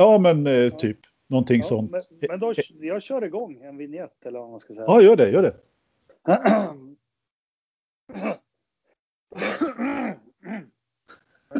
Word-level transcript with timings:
Ja, 0.00 0.18
men 0.18 0.46
eh, 0.46 0.70
typ 0.76 0.98
någonting 1.26 1.58
Ja, 1.60 1.64
sånt. 1.66 1.90
men, 1.90 2.02
men 2.28 2.40
då, 2.40 2.54
jag 2.80 3.02
kör 3.02 3.24
igång 3.24 3.60
en 3.62 3.76
vignett 3.76 4.26
eller 4.26 4.38
vad 4.38 4.50
man 4.50 4.60
ska 4.60 4.74
säga. 4.74 4.84
Ja, 4.88 5.02
gör 5.02 5.16
det, 5.16 5.30
gör 5.30 5.42
det. 5.42 5.54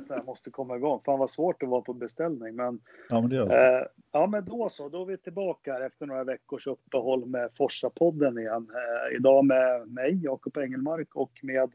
Jag 0.09 0.27
måste 0.27 0.51
komma 0.51 0.77
igång. 0.77 1.01
Fan 1.05 1.19
vad 1.19 1.31
svårt 1.31 1.61
det 1.61 1.67
var 1.67 1.81
på 1.81 1.93
beställning. 1.93 2.57
Men, 2.57 2.81
Ja, 3.09 3.21
men 3.21 3.31
det 3.31 3.45
det. 3.45 3.79
eh, 3.79 3.87
ja, 4.13 4.27
men 4.27 4.45
då 4.45 4.69
så. 4.69 4.89
Då 4.89 5.03
är 5.03 5.07
vi 5.07 5.17
tillbaka 5.17 5.73
här 5.73 5.81
efter 5.81 6.07
några 6.07 6.25
veckors 6.25 6.67
uppehåll 6.67 7.27
med 7.27 7.51
Forsa-podden 7.59 8.39
igen. 8.39 8.71
Eh, 8.75 9.17
idag 9.17 9.45
med 9.45 9.89
mig, 9.89 10.21
Jakob 10.25 10.57
Engelmark 10.57 11.15
och 11.15 11.33
med 11.43 11.73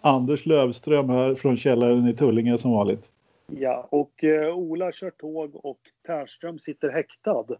Anders 0.00 0.46
Lövström 0.46 1.08
här 1.08 1.34
från 1.34 1.56
källaren 1.56 2.08
i 2.08 2.14
Tullinge 2.16 2.58
som 2.58 2.72
vanligt. 2.72 3.10
Ja, 3.46 3.88
och 3.90 4.24
eh, 4.24 4.54
Ola 4.56 4.92
kör 4.92 5.10
tåg 5.10 5.64
och 5.64 5.80
Ternström 6.06 6.58
sitter 6.58 6.88
häktad. 6.88 7.46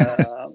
Eh, 0.00 0.48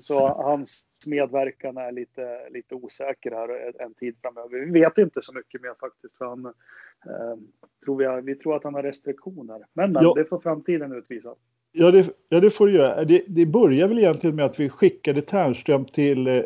så 0.00 0.26
hans 0.26 0.84
medverkan 1.06 1.76
är 1.76 1.92
lite, 1.92 2.48
lite 2.50 2.74
osäker 2.74 3.30
här 3.30 3.82
en 3.82 3.94
tid 3.94 4.16
framöver. 4.22 4.58
Vi 4.58 4.80
vet 4.80 4.98
inte 4.98 5.22
så 5.22 5.34
mycket 5.34 5.62
mer 5.62 5.74
faktiskt. 5.80 6.16
För 6.18 6.24
han, 6.24 6.46
eh, 6.46 7.38
tror 7.84 7.96
vi, 7.96 8.32
vi 8.32 8.34
tror 8.34 8.56
att 8.56 8.64
han 8.64 8.74
har 8.74 8.82
restriktioner. 8.82 9.58
Men, 9.72 9.92
men 9.92 10.02
Ja. 10.02 10.12
det 10.16 10.24
får 10.24 10.38
framtiden 10.40 10.92
utvisa. 10.92 11.34
Ja 11.72 11.90
det, 11.90 12.06
ja, 12.28 12.40
det 12.40 12.50
får 12.50 12.66
du 12.66 12.72
göra. 12.72 13.04
Det, 13.04 13.24
det 13.26 13.46
börjar 13.46 13.88
väl 13.88 13.98
egentligen 13.98 14.36
med 14.36 14.44
att 14.44 14.60
vi 14.60 14.68
skickade 14.68 15.22
Ternström 15.22 15.84
till... 15.84 16.26
Eh, 16.26 16.42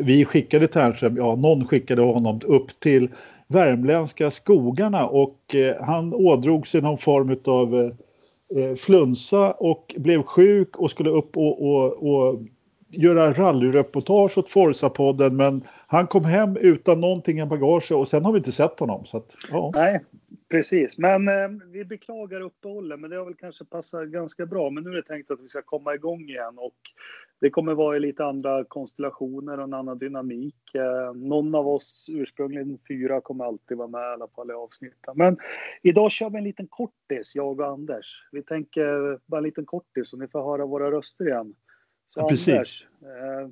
vi 0.00 0.24
skickade 0.24 0.68
Ternström, 0.68 1.16
ja 1.16 1.36
någon 1.36 1.66
skickade 1.66 2.02
honom 2.02 2.40
upp 2.44 2.80
till 2.80 3.10
värmländska 3.48 4.30
skogarna 4.30 5.06
och 5.06 5.54
eh, 5.54 5.84
han 5.84 6.14
ådrog 6.14 6.66
sig 6.66 6.82
någon 6.82 6.98
form 6.98 7.36
av 7.44 7.74
eh, 7.74 8.64
eh, 8.64 8.76
flunsa 8.76 9.52
och 9.52 9.94
blev 9.98 10.22
sjuk 10.22 10.76
och 10.76 10.90
skulle 10.90 11.10
upp 11.10 11.36
och, 11.36 11.66
och, 11.66 12.10
och 12.10 12.42
göra 12.90 13.32
rallyreportage 13.32 14.38
åt 14.38 14.50
Forza-podden 14.50 15.30
men 15.30 15.64
han 15.86 16.06
kom 16.06 16.24
hem 16.24 16.56
utan 16.56 17.00
någonting 17.00 17.40
i 17.40 17.46
bagaget 17.46 17.90
och 17.90 18.08
sen 18.08 18.24
har 18.24 18.32
vi 18.32 18.38
inte 18.38 18.52
sett 18.52 18.80
honom. 18.80 19.04
Så 19.04 19.16
att, 19.16 19.36
ja. 19.50 19.70
Nej, 19.74 20.04
precis. 20.50 20.98
Men 20.98 21.28
eh, 21.28 21.48
vi 21.72 21.84
beklagar 21.84 22.40
uppehållet, 22.40 23.00
men 23.00 23.10
det 23.10 23.16
har 23.16 23.24
väl 23.24 23.34
kanske 23.34 23.64
passat 23.64 24.08
ganska 24.08 24.46
bra. 24.46 24.70
Men 24.70 24.84
nu 24.84 24.90
är 24.90 24.94
det 24.94 25.02
tänkt 25.02 25.30
att 25.30 25.40
vi 25.40 25.48
ska 25.48 25.62
komma 25.62 25.94
igång 25.94 26.20
igen 26.20 26.54
och 26.56 26.74
det 27.40 27.50
kommer 27.50 27.74
vara 27.74 27.96
i 27.96 28.00
lite 28.00 28.24
andra 28.24 28.64
konstellationer 28.64 29.58
och 29.58 29.64
en 29.64 29.74
annan 29.74 29.98
dynamik. 29.98 30.74
Eh, 30.74 31.14
någon 31.14 31.54
av 31.54 31.68
oss, 31.68 32.06
ursprungligen 32.08 32.78
fyra, 32.88 33.20
kommer 33.20 33.44
alltid 33.44 33.76
vara 33.76 33.88
med 33.88 34.00
i 34.00 34.12
alla 34.14 34.28
fall 34.28 34.50
i 34.50 34.54
avsnitten. 34.54 35.14
Men 35.16 35.36
idag 35.82 36.10
kör 36.12 36.30
vi 36.30 36.38
en 36.38 36.44
liten 36.44 36.66
kortis, 36.66 37.32
jag 37.34 37.60
och 37.60 37.66
Anders. 37.66 38.28
Vi 38.32 38.42
tänker 38.42 39.18
bara 39.26 39.38
en 39.38 39.44
liten 39.44 39.64
kortis 39.64 40.08
så 40.08 40.16
ni 40.16 40.28
får 40.28 40.42
höra 40.42 40.66
våra 40.66 40.90
röster 40.90 41.28
igen. 41.28 41.54
Så 42.08 42.20
Ja. 42.20 42.24
Anders, 42.54 42.86
eh, 43.02 43.48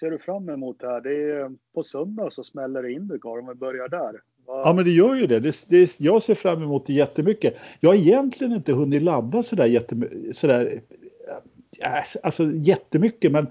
ser 0.00 0.10
du 0.10 0.18
fram 0.18 0.48
emot 0.48 0.80
det 0.80 0.86
här? 0.88 1.00
Det 1.00 1.30
är, 1.30 1.50
på 1.74 1.82
söndag 1.82 2.30
så 2.32 2.44
smäller 2.44 2.82
det 2.82 2.92
Indycar 2.92 3.38
om 3.38 3.46
vi 3.48 3.54
börjar 3.54 3.88
där. 3.88 4.20
Ja 4.46 4.72
men 4.76 4.84
det 4.84 4.90
gör 4.90 5.14
ju 5.14 5.26
det. 5.26 5.40
det, 5.40 5.64
det 5.68 6.00
jag 6.00 6.22
ser 6.22 6.34
fram 6.34 6.62
emot 6.62 6.86
det 6.86 6.92
jättemycket. 6.92 7.54
Jag 7.80 7.90
har 7.90 7.96
egentligen 7.96 8.52
inte 8.52 8.72
hunnit 8.72 9.02
ladda 9.02 9.42
sådär, 9.42 9.66
jättemy- 9.66 10.32
sådär 10.32 10.80
Äh, 11.80 12.02
alltså 12.22 12.50
jättemycket 12.54 13.32
men 13.32 13.46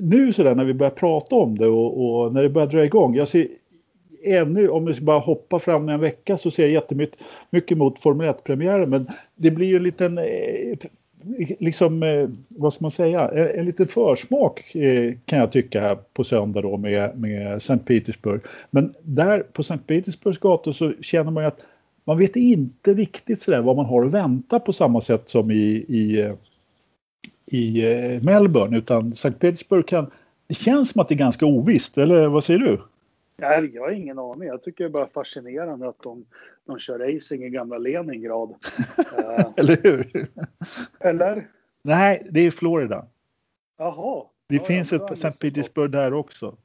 nu 0.00 0.32
sådär 0.32 0.54
när 0.54 0.64
vi 0.64 0.74
börjar 0.74 0.90
prata 0.90 1.36
om 1.36 1.58
det 1.58 1.66
och, 1.66 2.04
och 2.04 2.32
när 2.32 2.42
det 2.42 2.48
börjar 2.48 2.68
dra 2.68 2.84
igång. 2.84 3.14
Jag 3.14 3.28
ser 3.28 3.48
ännu, 4.24 4.68
om 4.68 4.84
vi 4.84 4.94
ska 4.94 5.04
bara 5.04 5.18
hoppa 5.18 5.58
fram 5.58 5.88
en 5.88 6.00
vecka 6.00 6.36
så 6.36 6.50
ser 6.50 6.62
jag 6.62 6.72
jättemycket 6.72 7.18
mycket 7.50 7.78
mot 7.78 7.98
Formel 7.98 8.26
1-premiären 8.26 8.90
men 8.90 9.06
det 9.34 9.50
blir 9.50 9.66
ju 9.66 9.76
en 9.76 9.82
liten 9.82 10.18
eh, 10.18 10.78
liksom, 11.58 12.02
eh, 12.02 12.28
vad 12.48 12.72
ska 12.72 12.84
man 12.84 12.90
säga, 12.90 13.28
en, 13.28 13.58
en 13.58 13.66
liten 13.66 13.86
försmak 13.86 14.74
eh, 14.74 15.12
kan 15.24 15.38
jag 15.38 15.52
tycka 15.52 15.80
här 15.80 15.98
på 16.12 16.24
söndag 16.24 16.62
då 16.62 16.76
med, 16.76 17.18
med 17.18 17.62
Sankt 17.62 17.86
Petersburg. 17.86 18.40
Men 18.70 18.92
där 19.02 19.40
på 19.40 19.62
Sankt 19.62 19.86
Petersburgs 19.86 20.38
gator 20.38 20.72
så 20.72 20.92
känner 21.00 21.30
man 21.30 21.42
ju 21.42 21.48
att 21.48 21.60
man 22.04 22.18
vet 22.18 22.36
inte 22.36 22.94
riktigt 22.94 23.42
sådär 23.42 23.60
vad 23.60 23.76
man 23.76 23.86
har 23.86 24.04
att 24.04 24.12
vänta 24.12 24.60
på 24.60 24.72
samma 24.72 25.00
sätt 25.00 25.28
som 25.28 25.50
i, 25.50 25.84
i, 25.88 26.20
eh, 26.20 26.32
i 27.46 27.92
eh, 27.92 28.22
Melbourne 28.22 28.78
utan 28.78 29.14
Sankt 29.14 29.40
Petersburg 29.40 29.86
kan, 29.88 30.10
det 30.46 30.54
känns 30.54 30.90
som 30.90 31.00
att 31.00 31.08
det 31.08 31.14
är 31.14 31.18
ganska 31.18 31.46
ovisst, 31.46 31.98
eller 31.98 32.28
vad 32.28 32.44
säger 32.44 32.60
du? 32.60 32.80
Nej, 33.36 33.70
jag 33.74 33.82
har 33.82 33.90
ingen 33.90 34.18
aning. 34.18 34.48
Jag 34.48 34.62
tycker 34.62 34.84
det 34.84 34.88
är 34.88 34.92
bara 34.92 35.06
fascinerande 35.06 35.88
att 35.88 36.02
de, 36.02 36.24
de 36.66 36.78
kör 36.78 36.98
racing 36.98 37.44
i 37.44 37.50
gamla 37.50 37.78
Leningrad. 37.78 38.54
Eh, 39.18 39.46
Eller 39.56 39.76
hur? 39.82 40.26
eller? 41.00 41.46
Nej, 41.82 42.26
det 42.30 42.40
är 42.40 42.50
Florida. 42.50 43.06
Jaha. 43.78 44.24
Det 44.48 44.56
Ja, 44.56 44.62
finns 44.64 44.92
ett 44.92 45.18
Sankt. 45.18 45.38
Petersburg 45.38 45.90
där 45.90 46.12
också. 46.14 46.56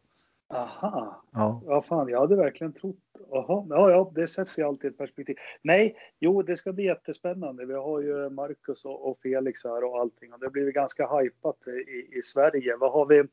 Aha. 0.53 1.23
Ja. 1.31 1.61
Ja, 1.65 1.81
fan, 1.81 2.09
jag 2.09 2.19
hade 2.19 2.35
verkligen 2.35 2.73
trott... 2.73 2.95
Jaha, 3.31 3.65
ja, 3.69 3.91
ja, 3.91 4.11
det 4.15 4.27
sätter 4.27 4.59
ju 4.61 4.67
alltid 4.67 4.91
ett 4.91 4.97
perspektiv. 4.97 5.35
Nej, 5.61 5.95
jo, 6.19 6.41
det 6.41 6.57
ska 6.57 6.73
bli 6.73 6.83
jättespännande. 6.85 7.65
Vi 7.65 7.73
har 7.73 8.01
ju 8.01 8.29
Marcus 8.29 8.85
och, 8.85 9.09
och 9.09 9.19
Felix 9.23 9.63
här 9.63 9.83
och 9.83 9.99
allting 9.99 10.33
och 10.33 10.39
det 10.39 10.49
blir 10.49 10.71
ganska 10.71 11.17
hypat 11.17 11.57
i, 11.67 12.17
i 12.19 12.21
Sverige. 12.23 12.75
Vad 12.79 12.91
har 12.91 13.05
vi? 13.05 13.23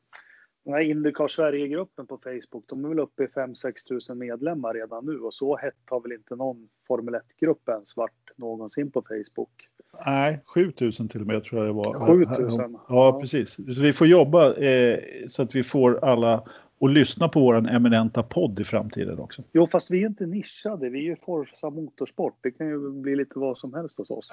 Den 0.65 0.73
här 0.73 0.81
Indycar 0.81 1.27
Sverige-gruppen 1.27 2.07
på 2.07 2.17
Facebook, 2.17 2.63
de 2.67 2.85
är 2.85 2.89
väl 2.89 2.99
uppe 2.99 3.23
i 3.23 3.27
5-6 3.27 3.73
tusen 3.87 4.17
medlemmar 4.17 4.73
redan 4.73 5.05
nu 5.05 5.19
och 5.19 5.33
så 5.33 5.57
hett 5.57 5.73
har 5.85 6.01
väl 6.01 6.11
inte 6.11 6.35
någon 6.35 6.69
Formel 6.87 7.15
1-grupp 7.15 7.69
ens 7.69 7.97
varit 7.97 8.31
någonsin 8.35 8.91
på 8.91 9.01
Facebook. 9.01 9.69
Nej, 10.05 10.39
7000 10.45 11.07
till 11.07 11.21
och 11.21 11.27
med 11.27 11.43
tror 11.43 11.65
jag 11.65 11.75
det 11.75 11.77
var. 11.77 12.07
7000? 12.07 12.73
Ja, 12.73 12.79
Ja. 12.89 13.19
precis. 13.21 13.53
Så 13.75 13.81
vi 13.81 13.93
får 13.93 14.07
jobba 14.07 14.53
eh, 14.55 14.99
så 15.27 15.41
att 15.41 15.55
vi 15.55 15.63
får 15.63 16.05
alla 16.05 16.43
att 16.81 16.89
lyssna 16.91 17.27
på 17.29 17.39
våran 17.39 17.65
eminenta 17.65 18.23
podd 18.23 18.59
i 18.59 18.63
framtiden 18.63 19.19
också. 19.19 19.43
Jo, 19.51 19.67
fast 19.71 19.91
vi 19.91 20.03
är 20.03 20.07
inte 20.07 20.25
nischade. 20.25 20.89
Vi 20.89 20.99
är 20.99 21.03
ju 21.03 21.15
Forza 21.15 21.69
Motorsport. 21.69 22.37
Det 22.41 22.51
kan 22.51 22.67
ju 22.67 22.91
bli 22.91 23.15
lite 23.15 23.39
vad 23.39 23.57
som 23.57 23.73
helst 23.73 23.97
hos 23.97 24.09
oss. 24.11 24.31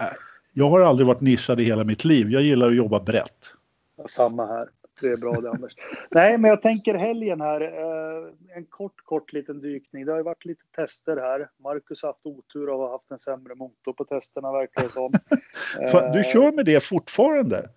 Jag 0.53 0.69
har 0.71 0.81
aldrig 0.81 1.06
varit 1.06 1.21
nischad 1.21 1.60
i 1.60 1.65
hela 1.65 1.84
mitt 1.84 2.05
liv. 2.05 2.31
Jag 2.31 2.43
gillar 2.43 2.69
att 2.69 2.77
jobba 2.77 3.00
brett. 3.00 3.55
Ja, 3.97 4.09
Samma 4.09 4.47
här. 4.47 4.69
Det 5.00 5.06
är 5.09 5.16
bra 5.16 5.32
det 5.41 5.50
Anders. 5.50 5.72
Nej, 6.10 6.38
men 6.38 6.49
jag 6.49 6.62
tänker 6.62 6.94
helgen 6.94 7.41
här. 7.41 7.60
Eh, 7.60 8.56
en 8.56 8.65
kort, 8.65 9.05
kort 9.05 9.32
liten 9.32 9.61
dykning. 9.61 10.05
Det 10.06 10.12
har 10.12 10.19
ju 10.19 10.25
varit 10.25 10.44
lite 10.44 10.62
tester 10.76 11.16
här. 11.16 11.49
Marcus 11.59 12.03
har 12.03 12.09
haft 12.09 12.26
otur 12.26 12.69
och 12.69 12.78
har 12.78 12.91
haft 12.91 13.11
en 13.11 13.19
sämre 13.19 13.55
motor 13.55 13.93
på 13.93 14.05
testerna 14.05 14.53
verkar 14.53 14.82
det 14.82 14.88
som. 14.88 15.12
Fan, 15.91 16.12
Du 16.12 16.19
Eh, 16.19 16.25
kör 16.25 16.53
med 16.53 16.65
det 16.66 16.82
fortfarande? 16.84 17.69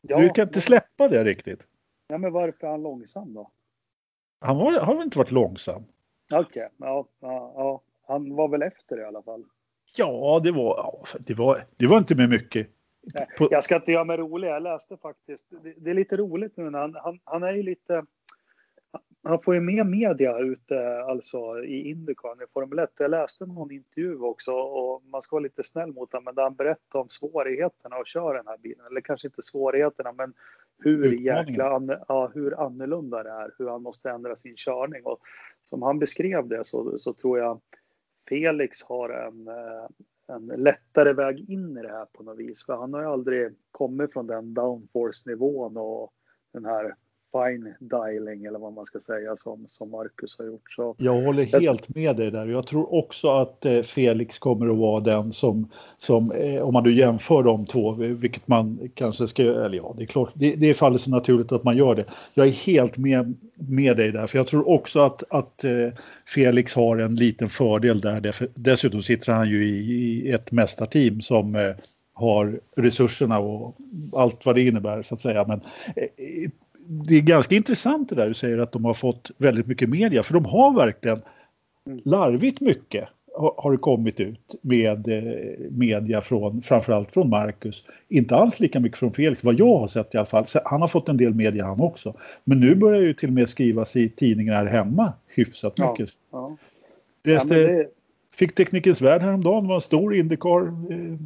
ja, 0.00 0.18
Du 0.20 0.28
kan 0.28 0.48
inte 0.48 0.60
släppa 0.60 1.08
det 1.08 1.24
riktigt? 1.24 1.60
Ja, 2.08 2.18
men 2.18 2.32
varför 2.32 2.66
är 2.66 2.70
han 2.70 2.82
långsam 2.82 3.34
då? 3.34 3.50
Han 4.44 4.58
var, 4.58 4.80
har 4.80 4.94
väl 4.94 5.04
inte 5.04 5.18
varit 5.18 5.30
långsam? 5.30 5.84
Okej, 6.32 6.68
ja, 6.76 7.06
ja, 7.20 7.52
ja. 7.56 7.82
Han 8.06 8.34
var 8.36 8.48
väl 8.48 8.62
efter 8.62 9.00
i 9.00 9.04
alla 9.04 9.22
fall. 9.22 9.44
Ja, 9.96 10.40
det 10.44 10.52
var, 10.52 10.76
ja, 10.76 11.04
det 11.20 11.34
var, 11.34 11.58
det 11.76 11.86
var 11.86 11.98
inte 11.98 12.14
med 12.14 12.28
mycket. 12.28 12.68
Nej, 13.14 13.26
Jag 13.50 13.64
ska 13.64 13.76
inte 13.76 13.92
göra 13.92 14.04
mig 14.04 14.16
rolig. 14.16 14.48
Jag 14.48 14.62
läste 14.62 14.96
faktiskt. 14.96 15.46
Det, 15.50 15.74
det 15.76 15.90
är 15.90 15.94
lite 15.94 16.16
roligt 16.16 16.56
nu 16.56 16.70
när 16.70 16.78
han, 16.78 16.94
han, 16.94 17.20
han 17.24 17.42
är 17.42 17.52
ju 17.52 17.62
lite... 17.62 18.04
Han 19.26 19.42
får 19.42 19.54
ju 19.54 19.60
med 19.60 19.86
media 19.86 20.38
ute 20.38 21.02
alltså 21.02 21.64
i 21.64 21.90
Indycar 21.90 22.42
i 22.42 22.46
Formel 22.52 22.78
1. 22.78 22.90
Jag 22.98 23.10
läste 23.10 23.46
någon 23.46 23.70
intervju 23.70 24.18
också 24.18 24.52
och 24.52 25.02
man 25.04 25.22
ska 25.22 25.36
vara 25.36 25.42
lite 25.42 25.62
snäll 25.62 25.92
mot 25.92 26.12
honom. 26.12 26.24
Men 26.24 26.34
där 26.34 26.42
han 26.42 26.54
berättade 26.54 27.02
om 27.02 27.08
svårigheterna 27.08 27.96
att 27.96 28.08
köra 28.08 28.36
den 28.36 28.46
här 28.46 28.58
bilen. 28.58 28.86
Eller 28.86 29.00
kanske 29.00 29.28
inte 29.28 29.42
svårigheterna 29.42 30.12
men 30.12 30.34
hur 30.78 31.12
jäkla 31.12 31.98
ja, 32.08 32.30
hur 32.34 32.60
annorlunda 32.60 33.22
det 33.22 33.30
är. 33.30 33.54
Hur 33.58 33.68
han 33.68 33.82
måste 33.82 34.10
ändra 34.10 34.36
sin 34.36 34.56
körning. 34.56 35.02
Och 35.04 35.20
som 35.68 35.82
han 35.82 35.98
beskrev 35.98 36.48
det 36.48 36.64
så, 36.64 36.98
så 36.98 37.12
tror 37.12 37.38
jag 37.38 37.60
Felix 38.28 38.82
har 38.82 39.08
en, 39.08 39.48
eh, 39.48 39.86
en 40.36 40.46
lättare 40.46 41.12
väg 41.12 41.50
in 41.50 41.78
i 41.78 41.82
det 41.82 41.92
här 41.92 42.06
på 42.12 42.22
något 42.22 42.38
vis. 42.38 42.66
För 42.66 42.76
han 42.76 42.94
har 42.94 43.00
ju 43.00 43.06
aldrig 43.06 43.54
kommit 43.70 44.12
från 44.12 44.26
den 44.26 44.54
downforce-nivån 44.54 45.76
och 45.76 46.12
den 46.52 46.64
här 46.64 46.94
fine 47.34 47.74
dialing 47.78 48.44
eller 48.44 48.58
vad 48.58 48.72
man 48.72 48.86
ska 48.86 49.00
säga 49.00 49.36
som, 49.36 49.64
som 49.68 49.90
Marcus 49.90 50.38
har 50.38 50.46
gjort. 50.46 50.72
Så 50.72 50.94
Jag 50.98 51.22
håller 51.22 51.60
helt 51.60 51.94
med 51.94 52.16
dig 52.16 52.30
där. 52.30 52.46
Jag 52.46 52.66
tror 52.66 52.94
också 52.94 53.28
att 53.28 53.64
eh, 53.64 53.82
Felix 53.82 54.38
kommer 54.38 54.70
att 54.70 54.76
vara 54.76 55.00
den 55.00 55.32
som, 55.32 55.68
som 55.98 56.32
eh, 56.32 56.62
om 56.62 56.72
man 56.72 56.84
nu 56.84 56.92
jämför 56.92 57.42
de 57.42 57.66
två, 57.66 57.92
vilket 57.92 58.48
man 58.48 58.90
kanske 58.94 59.28
ska, 59.28 59.42
eller 59.42 59.76
ja, 59.76 59.94
det 59.96 60.04
är 60.04 60.06
klart, 60.06 60.30
det, 60.34 60.54
det 60.54 60.74
faller 60.74 60.98
så 60.98 61.10
naturligt 61.10 61.52
att 61.52 61.64
man 61.64 61.76
gör 61.76 61.94
det. 61.94 62.04
Jag 62.34 62.46
är 62.46 62.50
helt 62.50 62.98
med, 62.98 63.34
med 63.54 63.96
dig 63.96 64.12
där, 64.12 64.26
för 64.26 64.38
jag 64.38 64.46
tror 64.46 64.68
också 64.68 65.00
att, 65.00 65.24
att 65.30 65.64
eh, 65.64 65.88
Felix 66.26 66.74
har 66.74 66.98
en 66.98 67.16
liten 67.16 67.48
fördel 67.48 68.00
där. 68.00 68.34
Dessutom 68.54 69.02
sitter 69.02 69.32
han 69.32 69.48
ju 69.48 69.68
i, 69.68 69.92
i 69.92 70.30
ett 70.30 70.52
mästarteam 70.52 71.20
som 71.20 71.74
har 72.14 72.60
resurserna 72.76 73.38
och 73.38 73.76
allt 74.12 74.46
vad 74.46 74.54
det 74.54 74.62
innebär 74.62 75.02
så 75.02 75.14
att 75.14 75.20
säga. 75.20 75.44
Men 75.48 75.60
det 76.86 77.16
är 77.16 77.20
ganska 77.20 77.54
intressant 77.54 78.08
det 78.08 78.14
där 78.14 78.28
du 78.28 78.34
säger 78.34 78.58
att 78.58 78.72
de 78.72 78.84
har 78.84 78.94
fått 78.94 79.30
väldigt 79.38 79.66
mycket 79.66 79.88
media, 79.88 80.22
för 80.22 80.34
de 80.34 80.44
har 80.44 80.74
verkligen 80.74 81.22
Mm. 81.86 82.00
larvigt 82.04 82.60
mycket. 82.60 83.08
har 83.56 83.72
det 83.72 83.78
kommit 83.78 84.20
ut 84.20 84.54
med 84.60 85.08
eh, 85.08 85.70
media 85.70 86.20
från, 86.20 86.62
framförallt 86.62 87.12
från 87.12 87.28
Marcus. 87.30 87.84
Inte 88.08 88.36
alls 88.36 88.60
lika 88.60 88.80
mycket 88.80 88.98
från 88.98 89.12
Felix, 89.12 89.44
vad 89.44 89.58
jag 89.60 89.78
har 89.78 89.88
sett 89.88 90.14
i 90.14 90.18
alla 90.18 90.26
fall. 90.26 90.44
Han 90.64 90.80
har 90.80 90.88
fått 90.88 91.08
en 91.08 91.16
del 91.16 91.34
media 91.34 91.64
han 91.64 91.80
också. 91.80 92.14
Men 92.44 92.60
nu 92.60 92.74
börjar 92.74 93.00
ju 93.00 93.14
till 93.14 93.28
och 93.28 93.32
med 93.32 93.48
skrivas 93.48 93.96
i 93.96 94.08
tidningar 94.08 94.54
här 94.54 94.66
hemma 94.66 95.12
hyfsat 95.26 95.78
mycket. 95.78 96.14
Ja, 96.32 96.56
ja. 97.22 97.32
Ja, 97.32 97.44
det... 97.44 97.86
Fick 98.36 98.54
Teknikens 98.54 99.00
Värld 99.00 99.22
häromdagen, 99.22 99.62
det 99.62 99.68
var 99.68 99.74
en 99.74 99.80
stor 99.80 100.14
Indycar 100.14 100.66
eh, 100.66 101.18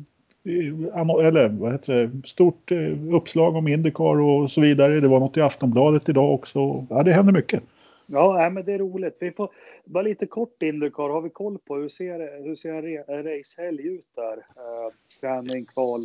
eller 0.45 1.49
vad 1.49 1.73
heter 1.73 1.93
det, 1.95 2.29
stort 2.29 2.73
eh, 2.73 3.15
uppslag 3.15 3.57
om 3.57 3.69
Indycar 3.69 4.21
och 4.21 4.51
så 4.51 4.61
vidare. 4.61 5.01
Det 5.01 5.09
var 5.09 5.21
något 5.21 5.37
i 5.37 5.41
Aftonbladet 5.41 6.09
idag 6.09 6.35
också. 6.35 6.87
Ja, 6.91 7.03
det 7.03 7.13
händer 7.13 7.33
mycket. 7.33 7.63
Ja, 8.07 8.51
men 8.51 8.65
det 8.65 8.73
är 8.73 8.79
roligt. 8.79 9.17
Vi 9.21 9.33
får 9.33 9.51
bara 9.85 10.03
lite 10.03 10.27
kort 10.27 10.63
Indycar. 10.63 11.09
Har 11.09 11.21
vi 11.21 11.31
koll 11.31 11.59
på 11.59 11.77
hur 11.77 11.89
ser, 11.89 12.45
hur 12.45 12.57
ser 12.57 12.71
en 13.11 13.23
racehelg 13.25 13.87
ut 13.87 14.07
där? 14.17 14.37
Uh, 14.37 14.93
träning, 15.21 15.65
kval, 15.65 16.01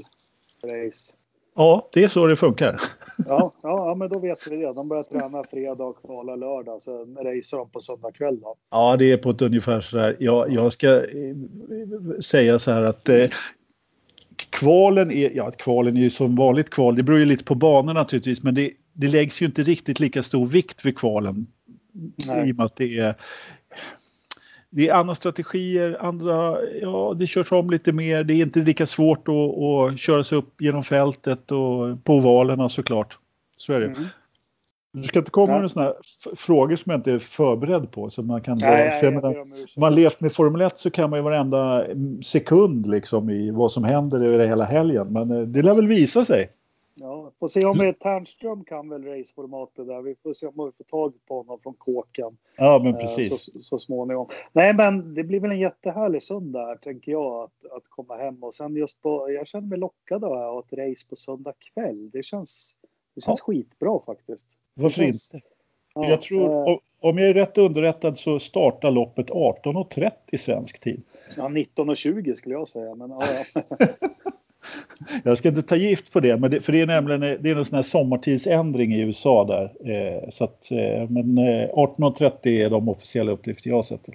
race. 0.63 1.13
Ja, 1.55 1.89
det 1.93 2.03
är 2.03 2.07
så 2.07 2.27
det 2.27 2.35
funkar. 2.35 2.81
Ja, 3.27 3.53
ja, 3.61 3.95
men 3.97 4.09
då 4.09 4.19
vet 4.19 4.47
vi 4.47 4.55
det. 4.55 4.73
De 4.73 4.87
börjar 4.87 5.03
träna 5.03 5.43
fredag 5.43 5.83
och 5.83 6.01
kvala 6.05 6.35
lördag. 6.35 6.81
Så 6.81 7.05
racear 7.05 7.57
de 7.57 7.69
på 7.69 7.81
söndag 7.81 8.11
kväll 8.11 8.39
då. 8.39 8.55
Ja, 8.71 8.95
det 8.99 9.11
är 9.11 9.17
på 9.17 9.29
ett 9.29 9.41
ungefär 9.41 9.81
så 9.81 9.97
där. 9.97 10.17
Jag, 10.19 10.51
jag 10.51 10.73
ska 10.73 10.97
eh, 10.97 11.35
säga 12.21 12.59
så 12.59 12.71
här 12.71 12.83
att 12.83 13.09
eh, 13.09 13.29
kvalen 14.49 15.11
är, 15.11 15.31
ja 15.35 15.51
kvalen 15.51 15.97
är 15.97 16.01
ju 16.01 16.09
som 16.09 16.35
vanligt 16.35 16.69
kval, 16.69 16.95
det 16.95 17.03
beror 17.03 17.19
ju 17.19 17.25
lite 17.25 17.43
på 17.43 17.55
banan 17.55 17.95
naturligtvis, 17.95 18.43
men 18.43 18.55
det, 18.55 18.71
det 18.93 19.07
läggs 19.07 19.41
ju 19.41 19.45
inte 19.45 19.63
riktigt 19.63 19.99
lika 19.99 20.23
stor 20.23 20.45
vikt 20.45 20.85
vid 20.85 20.97
kvalen. 20.97 21.47
Nej. 22.27 22.49
I 22.49 22.51
och 22.51 22.55
med 22.55 22.65
att 22.65 22.75
det 22.75 22.97
är, 22.97 23.15
det 24.69 24.87
är 24.87 24.93
andra 24.93 25.15
strategier, 25.15 25.97
andra, 26.01 26.57
ja 26.81 27.15
det 27.19 27.27
körs 27.27 27.51
om 27.51 27.69
lite 27.69 27.91
mer, 27.91 28.23
det 28.23 28.33
är 28.33 28.41
inte 28.41 28.59
lika 28.59 28.85
svårt 28.85 29.27
att, 29.27 29.57
att 29.57 29.99
köra 29.99 30.23
sig 30.23 30.37
upp 30.37 30.61
genom 30.61 30.83
fältet 30.83 31.51
och 31.51 32.03
på 32.03 32.13
ovalerna 32.13 32.69
såklart. 32.69 33.17
Så 33.57 33.73
är 33.73 33.79
det. 33.79 33.85
Mm. 33.85 34.03
Du 34.95 35.03
ska 35.03 35.19
inte 35.19 35.31
komma 35.31 35.59
med 35.59 35.71
sådana 35.71 35.93
frågor 36.35 36.75
som 36.75 36.89
jag 36.89 36.99
inte 36.99 37.11
är 37.11 37.19
förberedd 37.19 37.91
på. 37.91 38.09
Så 38.09 38.21
man 38.21 38.41
kan 38.41 38.57
nej, 38.57 39.01
dra, 39.01 39.09
nej, 39.09 39.41
om 39.41 39.81
man 39.81 39.95
levt 39.95 40.19
med 40.19 40.33
Formel 40.33 40.61
1 40.61 40.77
så 40.77 40.91
kan 40.91 41.09
man 41.09 41.19
ju 41.19 41.23
varenda 41.23 41.85
sekund 42.23 42.89
liksom 42.89 43.29
i 43.29 43.51
vad 43.51 43.71
som 43.71 43.83
händer 43.83 44.21
över 44.25 44.47
hela 44.47 44.63
helgen. 44.63 45.13
Men 45.13 45.31
eh, 45.31 45.41
det 45.41 45.61
lär 45.61 45.73
väl 45.73 45.87
visa 45.87 46.25
sig. 46.25 46.49
Ja, 46.95 47.31
får 47.39 47.47
se 47.47 47.65
om 47.65 47.93
Ternström 48.01 48.63
kan 48.63 48.89
väl 48.89 49.03
raceformatet 49.03 49.87
där. 49.87 50.01
Vi 50.01 50.15
får 50.15 50.33
se 50.33 50.47
om 50.47 50.53
vi 50.53 50.71
får 50.77 50.83
tag 50.83 51.13
på 51.27 51.37
honom 51.37 51.59
från 51.63 51.73
kåken. 51.73 52.37
Ja, 52.55 52.81
men 52.83 52.95
eh, 52.95 52.99
precis. 52.99 53.43
Så, 53.43 53.61
så 53.61 53.79
småningom. 53.79 54.27
Nej, 54.51 54.73
men 54.73 55.13
det 55.13 55.23
blir 55.23 55.39
väl 55.39 55.51
en 55.51 55.59
jättehärlig 55.59 56.23
söndag 56.23 56.65
här, 56.65 56.75
tänker 56.75 57.11
jag, 57.11 57.43
att, 57.43 57.71
att 57.71 57.83
komma 57.89 58.17
hem. 58.17 58.43
Och 58.43 58.55
sen 58.55 58.75
just 58.75 59.01
på, 59.01 59.31
jag 59.31 59.47
känner 59.47 59.67
mig 59.67 59.79
lockad 59.79 60.23
av 60.23 60.59
ett 60.59 60.73
race 60.79 61.05
på 61.09 61.15
söndag 61.15 61.53
kväll. 61.73 62.09
Det 62.09 62.23
känns, 62.23 62.75
det 63.15 63.21
känns 63.21 63.39
ja. 63.39 63.45
skitbra 63.45 63.99
faktiskt. 64.05 64.45
Varför 64.73 65.01
inte? 65.03 65.41
Ja, 65.95 66.09
jag 66.09 66.21
tror, 66.21 66.69
äh... 66.69 66.77
om 66.99 67.17
jag 67.17 67.29
är 67.29 67.33
rätt 67.33 67.57
underrättad 67.57 68.17
så 68.17 68.39
startar 68.39 68.91
loppet 68.91 69.29
18.30 69.29 70.37
svensk 70.37 70.79
tid. 70.79 71.01
Ja, 71.37 71.43
19.20 71.43 72.35
skulle 72.35 72.55
jag 72.55 72.67
säga. 72.67 72.95
Men, 72.95 73.09
ja, 73.09 73.21
jag 75.23 75.37
ska 75.37 75.49
inte 75.49 75.61
ta 75.61 75.75
gift 75.75 76.13
på 76.13 76.19
det, 76.19 76.37
men 76.37 76.51
det, 76.51 76.61
för 76.61 76.71
det 76.71 76.81
är 76.81 76.87
nämligen 76.87 77.21
det 77.21 77.49
är 77.49 77.55
en 77.55 77.65
sån 77.65 77.75
här 77.75 77.83
sommartidsändring 77.83 78.93
i 78.93 78.99
USA 78.99 79.43
där. 79.45 79.91
Eh, 79.91 80.29
så 80.29 80.43
att, 80.43 80.71
eh, 80.71 81.09
men 81.09 81.37
eh, 81.37 81.69
18.30 81.69 82.47
är 82.47 82.69
de 82.69 82.89
officiella 82.89 83.31
uppgifter 83.31 83.69
jag 83.69 83.75
har 83.75 83.83
sett. 83.83 84.05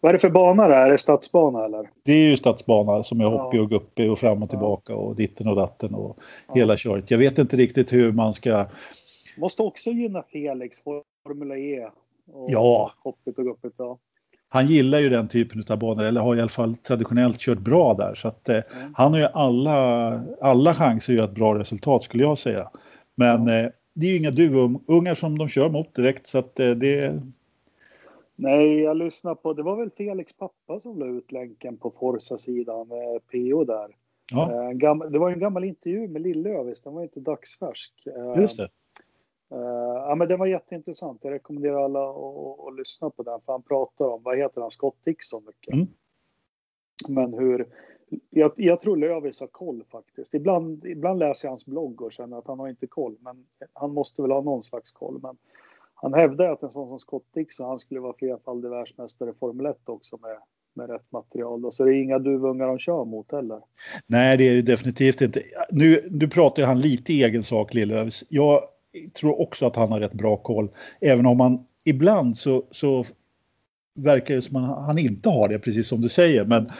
Vad 0.00 0.10
är 0.10 0.12
det 0.12 0.18
för 0.18 0.30
bana 0.30 0.68
där? 0.68 0.86
Är 0.86 0.90
det 0.90 0.98
stadsbana 0.98 1.64
eller? 1.64 1.90
Det 2.02 2.12
är 2.12 2.24
ju 2.28 2.36
stadsbana 2.36 3.02
som 3.02 3.20
är 3.20 3.24
hoppig 3.24 3.60
och 3.60 3.70
guppig 3.70 4.10
och 4.10 4.18
fram 4.18 4.42
och 4.42 4.50
tillbaka 4.50 4.94
och 4.94 5.16
ditten 5.16 5.48
och 5.48 5.56
datten 5.56 5.94
och 5.94 6.18
ja. 6.48 6.54
hela 6.54 6.76
köret. 6.76 7.10
Jag 7.10 7.18
vet 7.18 7.38
inte 7.38 7.56
riktigt 7.56 7.92
hur 7.92 8.12
man 8.12 8.34
ska 8.34 8.66
Måste 9.38 9.62
också 9.62 9.90
gynna 9.90 10.22
Felix, 10.22 10.76
Formula 11.24 11.56
E. 11.56 11.88
Och 12.32 12.50
ja. 12.50 12.92
Hoppet 12.98 13.38
och 13.38 13.44
guppet. 13.44 13.72
Ja. 13.76 13.98
Han 14.48 14.66
gillar 14.66 14.98
ju 14.98 15.08
den 15.08 15.28
typen 15.28 15.64
av 15.68 15.78
banor, 15.78 16.04
eller 16.04 16.20
har 16.20 16.36
i 16.36 16.40
alla 16.40 16.48
fall 16.48 16.76
traditionellt 16.76 17.38
kört 17.38 17.58
bra 17.58 17.94
där. 17.94 18.14
Så 18.14 18.28
att, 18.28 18.48
eh, 18.48 18.56
mm. 18.56 18.94
han 18.94 19.12
har 19.12 19.20
ju 19.20 19.26
alla, 19.26 20.22
alla 20.40 20.74
chanser 20.74 21.12
att 21.12 21.16
göra 21.16 21.28
ett 21.28 21.34
bra 21.34 21.58
resultat 21.58 22.04
skulle 22.04 22.22
jag 22.22 22.38
säga. 22.38 22.70
Men 23.14 23.40
mm. 23.40 23.64
eh, 23.64 23.70
det 23.94 24.06
är 24.06 24.10
ju 24.10 24.16
inga 24.16 24.30
duvungar 24.30 25.14
som 25.14 25.38
de 25.38 25.48
kör 25.48 25.68
mot 25.68 25.94
direkt 25.94 26.26
så 26.26 26.38
att 26.38 26.60
eh, 26.60 26.70
det... 26.70 27.20
Nej, 28.36 28.80
jag 28.80 28.96
lyssnar 28.96 29.34
på, 29.34 29.52
det 29.52 29.62
var 29.62 29.76
väl 29.76 29.90
Felix 29.90 30.32
pappa 30.32 30.80
som 30.80 30.98
la 30.98 31.06
ut 31.06 31.32
länken 31.32 31.76
på 31.76 31.90
Forza-sidan, 31.90 32.90
eh, 32.90 33.20
PO 33.30 33.64
där. 33.64 33.88
Ja. 34.32 34.52
Eh, 34.52 34.70
gammal, 34.70 35.12
det 35.12 35.18
var 35.18 35.30
en 35.30 35.38
gammal 35.38 35.64
intervju 35.64 36.08
med 36.08 36.22
Lillövis, 36.22 36.82
den 36.82 36.94
var 36.94 37.02
inte 37.02 37.20
dagsfärsk. 37.20 37.92
Eh, 38.06 38.40
Just 38.40 38.56
det. 38.56 38.68
Uh, 39.52 39.58
ja, 40.08 40.14
men 40.14 40.28
den 40.28 40.38
var 40.38 40.46
jätteintressant. 40.46 41.20
Jag 41.22 41.32
rekommenderar 41.32 41.84
alla 41.84 42.10
att, 42.10 42.68
att, 42.68 42.76
lyssna 42.76 43.10
på 43.10 43.22
den. 43.22 43.40
För 43.40 43.52
han 43.52 43.62
pratar 43.62 44.04
om, 44.04 44.22
vad 44.22 44.38
heter 44.38 44.60
han, 44.60 44.70
Scott 44.70 44.96
Dixon 45.04 45.44
mycket. 45.46 45.74
Mm. 45.74 45.86
Men 47.08 47.34
hur, 47.34 47.66
jag, 48.30 48.52
jag, 48.56 48.80
tror 48.80 48.96
Lövis 48.96 49.40
har 49.40 49.46
koll 49.46 49.84
faktiskt. 49.90 50.34
Ibland, 50.34 50.84
ibland 50.84 51.18
läser 51.18 51.48
jag 51.48 51.52
hans 51.52 51.66
blogg 51.66 52.02
och 52.02 52.12
känner 52.12 52.38
att 52.38 52.46
han 52.46 52.58
har 52.58 52.68
inte 52.68 52.86
koll. 52.86 53.16
Men 53.20 53.44
han 53.72 53.92
måste 53.92 54.22
väl 54.22 54.30
ha 54.30 54.40
någon 54.40 54.64
slags 54.64 54.92
koll. 54.92 55.20
Men 55.22 55.36
han 55.94 56.14
hävdar 56.14 56.52
att 56.52 56.62
en 56.62 56.70
sån 56.70 56.88
som 56.88 56.98
Scott 56.98 57.26
Dixon, 57.34 57.68
han 57.68 57.78
skulle 57.78 58.00
vara 58.00 58.14
flerfaldig 58.18 58.68
världsmästare 58.68 59.30
i 59.30 59.34
Formel 59.40 59.66
1 59.66 59.88
också 59.88 60.18
med, 60.22 60.36
med 60.74 60.90
rätt 60.90 61.12
material. 61.12 61.62
Då. 61.62 61.70
Så 61.70 61.84
det 61.84 61.94
är 61.94 62.02
inga 62.02 62.18
duvungar 62.18 62.66
de 62.66 62.78
kör 62.78 63.04
mot 63.04 63.32
heller. 63.32 63.60
Nej, 64.06 64.36
det 64.36 64.48
är 64.48 64.54
det 64.54 64.62
definitivt 64.62 65.20
inte. 65.20 65.42
Nu, 65.70 66.08
nu 66.10 66.28
pratar 66.28 66.62
han 66.62 66.80
lite 66.80 67.12
i 67.12 67.24
egen 67.24 67.42
sak, 67.42 67.74
Lillövs. 67.74 68.24
Jag 68.28 68.60
tror 69.14 69.40
också 69.40 69.66
att 69.66 69.76
han 69.76 69.92
har 69.92 70.00
rätt 70.00 70.12
bra 70.12 70.36
koll. 70.36 70.68
Även 71.00 71.26
om 71.26 71.40
han 71.40 71.64
ibland 71.84 72.38
så, 72.38 72.64
så 72.70 73.04
verkar 73.94 74.34
det 74.34 74.42
som 74.42 74.56
att 74.56 74.86
han 74.86 74.98
inte 74.98 75.28
har 75.28 75.48
det, 75.48 75.58
precis 75.58 75.88
som 75.88 76.00
du 76.00 76.08
säger. 76.08 76.44
Men 76.44 76.70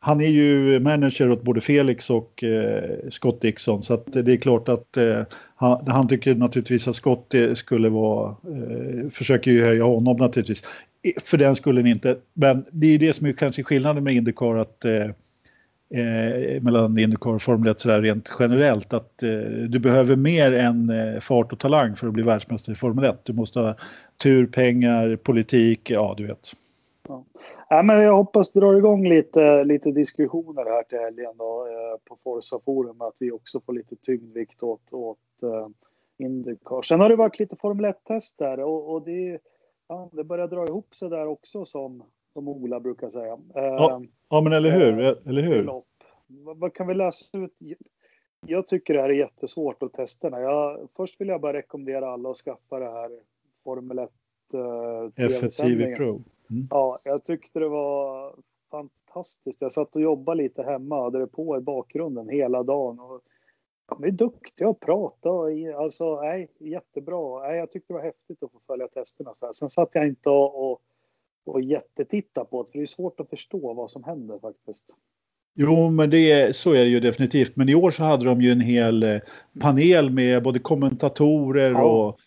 han 0.00 0.20
är 0.20 0.26
ju 0.26 0.80
manager 0.80 1.30
åt 1.30 1.42
både 1.42 1.60
Felix 1.60 2.10
och 2.10 2.44
eh, 2.44 2.90
Scott 3.10 3.40
Dixon 3.40 3.82
så 3.82 3.94
att 3.94 4.12
det 4.12 4.32
är 4.32 4.36
klart 4.36 4.68
att 4.68 4.96
eh, 4.96 5.22
han, 5.54 5.86
han, 5.86 6.08
tycker 6.08 6.34
naturligtvis 6.34 6.88
att 6.88 6.96
Scott 6.96 7.34
eh, 7.34 7.54
skulle 7.54 7.88
vara, 7.88 8.30
eh, 8.30 9.08
försöker 9.10 9.50
ju 9.50 9.62
höja 9.62 9.84
honom 9.84 10.16
naturligtvis. 10.16 10.62
För 11.24 11.38
den 11.38 11.56
skulle 11.56 11.90
inte, 11.90 12.16
men 12.34 12.64
det 12.72 12.86
är 12.86 12.98
det 12.98 13.12
som 13.12 13.26
är 13.26 13.32
kanske 13.32 13.62
skillnaden 13.62 14.04
med 14.04 14.14
Indycar 14.14 14.56
att 14.56 14.84
eh, 14.84 15.10
eh, 15.94 16.54
eh, 16.54 16.62
mellan 16.62 16.98
Indycar 16.98 17.34
och 17.34 17.42
Formel 17.42 17.70
1 17.70 17.80
sådär 17.80 18.02
rent 18.02 18.32
generellt 18.38 18.92
att 18.92 19.22
eh, 19.22 19.30
du 19.68 19.78
behöver 19.78 20.16
mer 20.16 20.52
än 20.52 20.90
eh, 20.90 21.20
fart 21.20 21.52
och 21.52 21.58
talang 21.58 21.96
för 21.96 22.06
att 22.06 22.12
bli 22.12 22.22
världsmästare 22.22 22.72
i 22.72 22.76
Formel 22.76 23.04
1. 23.04 23.24
Du 23.24 23.32
måste 23.32 23.60
ha 23.60 23.74
tur, 24.22 24.46
pengar, 24.46 25.16
politik, 25.16 25.90
ja 25.90 26.14
du 26.16 26.26
vet. 26.26 26.48
Ja. 27.08 27.24
ja 27.68 27.82
men 27.82 28.00
jag 28.00 28.16
hoppas 28.16 28.52
dra 28.52 28.78
igång 28.78 29.08
lite, 29.08 29.64
lite 29.64 29.90
diskussioner 29.90 30.64
här 30.64 30.82
till 30.82 30.98
helgen 30.98 31.32
då, 31.38 31.66
eh, 31.66 31.98
på 32.08 32.18
Forza 32.24 32.58
Forum 32.64 33.00
att 33.00 33.16
vi 33.18 33.30
också 33.30 33.60
får 33.60 33.72
lite 33.72 33.96
tyngdvikt 33.96 34.62
åt, 34.62 34.92
åt 34.92 35.18
uh, 35.42 35.68
Indycar. 36.18 36.82
Sen 36.82 37.00
har 37.00 37.08
det 37.08 37.16
varit 37.16 37.38
lite 37.38 37.56
Formel 37.56 37.92
1-tester 37.92 38.60
och, 38.60 38.94
och 38.94 39.02
det, 39.02 39.38
ja, 39.88 40.10
det 40.12 40.24
börjar 40.24 40.48
dra 40.48 40.66
ihop 40.66 40.94
sig 40.94 41.10
där 41.10 41.26
också 41.26 41.64
som 41.64 42.02
som 42.32 42.48
Ola 42.48 42.80
brukar 42.80 43.10
säga. 43.10 43.38
Ja, 43.54 43.96
ehm, 43.96 44.08
ja 44.30 44.40
men 44.40 44.52
eller 44.52 44.70
hur? 44.70 45.00
Eh, 45.00 45.14
eller 45.26 45.42
hur? 45.42 45.82
Vad, 46.32 46.56
vad, 46.56 46.74
kan 46.74 46.86
vi 46.86 46.94
läsa 46.94 47.24
ut? 47.32 47.56
Jag 48.46 48.68
tycker 48.68 48.94
det 48.94 49.00
här 49.00 49.08
är 49.08 49.14
jättesvårt 49.14 49.82
att 49.82 49.92
testa. 49.92 50.40
Jag, 50.40 50.88
först 50.96 51.20
vill 51.20 51.28
jag 51.28 51.40
bara 51.40 51.52
rekommendera 51.52 52.10
alla 52.10 52.30
att 52.30 52.36
skaffa 52.36 52.78
det 52.78 52.90
här 52.90 53.20
Formel 53.64 53.98
1 53.98 54.10
uh, 54.54 54.60
F1 54.60 55.96
Pro. 55.96 56.22
Mm. 56.50 56.66
Ja, 56.70 56.98
jag 57.04 57.24
tyckte 57.24 57.58
det 57.58 57.68
var 57.68 58.34
fantastiskt. 58.70 59.60
Jag 59.60 59.72
satt 59.72 59.96
och 59.96 60.02
jobbade 60.02 60.42
lite 60.42 60.62
hemma 60.62 60.96
och 60.96 61.04
hade 61.04 61.18
det 61.18 61.26
på 61.26 61.56
i 61.56 61.60
bakgrunden 61.60 62.28
hela 62.28 62.62
dagen. 62.62 63.00
Och 63.00 63.20
de 63.86 64.04
är 64.04 64.10
duktiga 64.10 64.68
att 64.68 64.80
prata. 64.80 65.30
Alltså, 65.76 66.20
nej, 66.20 66.48
jättebra. 66.58 67.48
Nej, 67.48 67.58
jag 67.58 67.70
tyckte 67.70 67.92
det 67.92 67.96
var 67.96 68.04
häftigt 68.04 68.42
att 68.42 68.52
få 68.52 68.60
följa 68.66 68.88
testerna. 68.88 69.34
Så 69.34 69.46
här. 69.46 69.52
Sen 69.52 69.70
satt 69.70 69.90
jag 69.92 70.08
inte 70.08 70.30
och, 70.30 70.72
och 70.72 70.82
och 71.44 71.60
jättetitta 71.60 72.44
på 72.44 72.62
det, 72.62 72.72
för 72.72 72.78
det 72.78 72.84
är 72.84 72.86
svårt 72.86 73.20
att 73.20 73.30
förstå 73.30 73.74
vad 73.74 73.90
som 73.90 74.04
händer 74.04 74.38
faktiskt. 74.38 74.84
Jo, 75.54 75.90
men 75.90 76.10
det 76.10 76.56
så 76.56 76.70
är 76.70 76.84
det 76.84 76.90
ju 76.90 77.00
definitivt. 77.00 77.56
Men 77.56 77.68
i 77.68 77.74
år 77.74 77.90
så 77.90 78.04
hade 78.04 78.24
de 78.24 78.40
ju 78.40 78.52
en 78.52 78.60
hel 78.60 79.02
eh, 79.02 79.18
panel 79.60 80.10
med 80.10 80.42
både 80.42 80.58
kommentatorer 80.58 81.70
ja. 81.70 81.84
och 81.84 82.18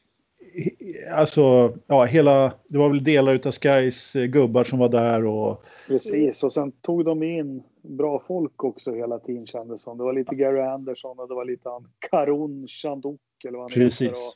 alltså, 1.11 1.73
ja, 1.87 2.03
hela, 2.03 2.53
det 2.67 2.77
var 2.77 2.89
väl 2.89 3.03
delar 3.03 3.33
av 3.33 3.51
Skys 3.51 4.15
eh, 4.15 4.25
gubbar 4.25 4.63
som 4.63 4.79
var 4.79 4.89
där 4.89 5.25
och... 5.25 5.63
Precis, 5.87 6.43
och 6.43 6.53
sen 6.53 6.71
tog 6.71 7.05
de 7.05 7.23
in 7.23 7.63
bra 7.81 8.23
folk 8.27 8.63
också 8.63 8.93
hela 8.93 9.19
tiden 9.19 9.45
kändes 9.45 9.81
som. 9.81 9.97
Det 9.97 10.03
var 10.03 10.13
lite 10.13 10.35
Gary 10.35 10.61
Anderson 10.61 11.19
och 11.19 11.27
det 11.27 11.33
var 11.33 11.45
lite 11.45 11.69
han 11.69 11.87
Karun 11.99 12.67
Chandok 12.67 13.21
eller 13.43 13.57
vad 13.57 13.61
han 13.61 13.69
Precis. 13.69 14.01
heter. 14.01 14.11
Och, 14.11 14.33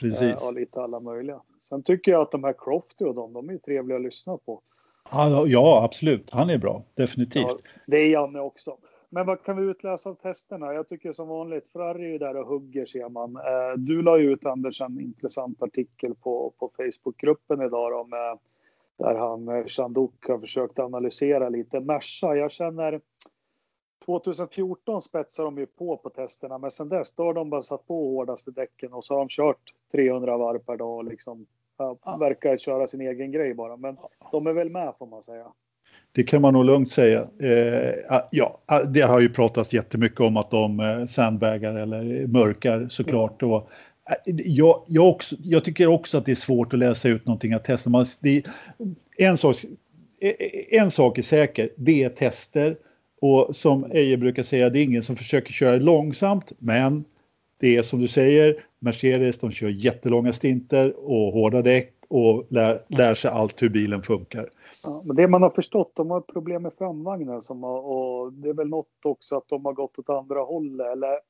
Precis. 0.00 0.48
Och 0.48 0.54
lite 0.54 0.80
alla 0.80 1.00
möjliga. 1.00 1.40
Sen 1.68 1.82
tycker 1.82 2.12
jag 2.12 2.22
att 2.22 2.32
de 2.32 2.44
här 2.44 2.54
Crofty 2.58 3.04
och 3.04 3.14
de, 3.14 3.32
de 3.32 3.48
är 3.48 3.58
trevliga 3.58 3.96
att 3.96 4.02
lyssna 4.02 4.38
på. 4.38 4.62
Ja, 5.46 5.84
absolut. 5.84 6.30
Han 6.30 6.50
är 6.50 6.58
bra, 6.58 6.82
definitivt. 6.94 7.44
Ja, 7.48 7.58
det 7.86 7.96
är 7.96 8.08
Janne 8.08 8.40
också. 8.40 8.76
Men 9.08 9.26
vad 9.26 9.42
kan 9.42 9.56
vi 9.56 9.62
utläsa 9.62 10.10
av 10.10 10.14
testerna? 10.14 10.72
Jag 10.72 10.88
tycker 10.88 11.12
som 11.12 11.28
vanligt, 11.28 11.72
Ferrari 11.72 12.04
är 12.04 12.08
ju 12.08 12.18
där 12.18 12.36
och 12.36 12.46
hugger 12.46 12.86
ser 12.86 13.08
man. 13.08 13.36
Eh, 13.36 13.76
du 13.76 14.02
la 14.02 14.18
ju 14.18 14.32
ut 14.32 14.46
Anders 14.46 14.80
en 14.80 15.00
intressant 15.00 15.62
artikel 15.62 16.14
på, 16.14 16.52
på 16.58 16.70
Facebookgruppen 16.76 17.62
idag 17.62 17.92
då, 17.92 18.04
med, 18.04 18.38
där 18.96 19.14
han, 19.14 19.48
eh, 19.48 19.66
Chandok, 19.66 20.28
har 20.28 20.38
försökt 20.38 20.78
analysera 20.78 21.48
lite. 21.48 21.80
Merca, 21.80 22.36
jag 22.36 22.52
känner 22.52 23.00
2014 24.04 25.02
spetsar 25.02 25.44
de 25.44 25.58
ju 25.58 25.66
på 25.66 25.96
på 25.96 26.10
testerna, 26.10 26.58
men 26.58 26.70
sen 26.70 26.88
dess 26.88 27.14
då 27.14 27.22
har 27.22 27.34
de 27.34 27.50
bara 27.50 27.62
satt 27.62 27.86
på 27.86 27.94
hårdaste 27.94 28.50
däcken 28.50 28.92
och 28.92 29.04
så 29.04 29.14
har 29.14 29.18
de 29.18 29.28
kört 29.28 29.74
300 29.92 30.36
varv 30.36 30.58
per 30.58 30.76
dag 30.76 30.96
och 30.96 31.04
liksom 31.04 31.46
ja, 31.78 32.16
verkar 32.20 32.58
köra 32.58 32.86
sin 32.88 33.00
egen 33.00 33.32
grej 33.32 33.54
bara. 33.54 33.76
Men 33.76 33.96
de 34.32 34.46
är 34.46 34.52
väl 34.52 34.70
med 34.70 34.94
får 34.98 35.06
man 35.06 35.22
säga. 35.22 35.46
Det 36.12 36.22
kan 36.22 36.42
man 36.42 36.52
nog 36.52 36.64
lugnt 36.64 36.90
säga. 36.90 37.26
Eh, 37.38 38.20
ja, 38.30 38.60
det 38.88 39.00
har 39.00 39.20
ju 39.20 39.28
pratats 39.28 39.72
jättemycket 39.72 40.20
om 40.20 40.36
att 40.36 40.50
de 40.50 40.80
eh, 40.80 41.06
sandbagar 41.06 41.74
eller 41.74 42.26
mörkar 42.26 42.88
såklart. 42.88 43.42
Och, 43.42 43.70
eh, 44.10 44.34
jag, 44.36 44.82
jag, 44.86 45.08
också, 45.08 45.36
jag 45.42 45.64
tycker 45.64 45.86
också 45.86 46.18
att 46.18 46.26
det 46.26 46.32
är 46.32 46.36
svårt 46.36 46.72
att 46.72 46.78
läsa 46.78 47.08
ut 47.08 47.26
någonting 47.26 47.54
av 47.54 47.58
testen. 47.58 47.92
Man, 47.92 48.06
det, 48.20 48.42
en, 49.16 49.36
sak, 49.36 49.56
eh, 50.20 50.80
en 50.80 50.90
sak 50.90 51.18
är 51.18 51.22
säker, 51.22 51.70
det 51.76 52.04
är 52.04 52.08
tester. 52.08 52.76
Och 53.20 53.56
som 53.56 53.84
Eje 53.92 54.16
brukar 54.16 54.42
säga, 54.42 54.70
det 54.70 54.78
är 54.78 54.82
ingen 54.82 55.02
som 55.02 55.16
försöker 55.16 55.52
köra 55.52 55.76
långsamt, 55.76 56.52
men 56.58 57.04
det 57.58 57.76
är 57.76 57.82
som 57.82 58.00
du 58.00 58.08
säger, 58.08 58.64
Mercedes 58.78 59.38
de 59.38 59.50
kör 59.50 59.68
jättelånga 59.68 60.32
stinter 60.32 60.94
och 60.96 61.32
hårda 61.32 61.62
däck 61.62 61.94
och 62.08 62.46
lär, 62.48 62.84
lär 62.88 63.14
sig 63.14 63.30
allt 63.30 63.62
hur 63.62 63.68
bilen 63.68 64.02
funkar. 64.02 64.50
Ja, 64.82 65.02
men 65.04 65.16
det 65.16 65.28
man 65.28 65.42
har 65.42 65.50
förstått, 65.50 65.92
de 65.94 66.10
har 66.10 66.20
problem 66.20 66.62
med 66.62 66.72
framvagnen 66.78 67.42
som 67.42 67.62
har, 67.62 67.80
och 67.80 68.32
det 68.32 68.48
är 68.48 68.54
väl 68.54 68.68
något 68.68 69.04
också 69.04 69.36
att 69.36 69.48
de 69.48 69.64
har 69.64 69.72
gått 69.72 69.98
åt 69.98 70.10
andra 70.10 70.40
hållet 70.40 70.86
eller 70.86 71.20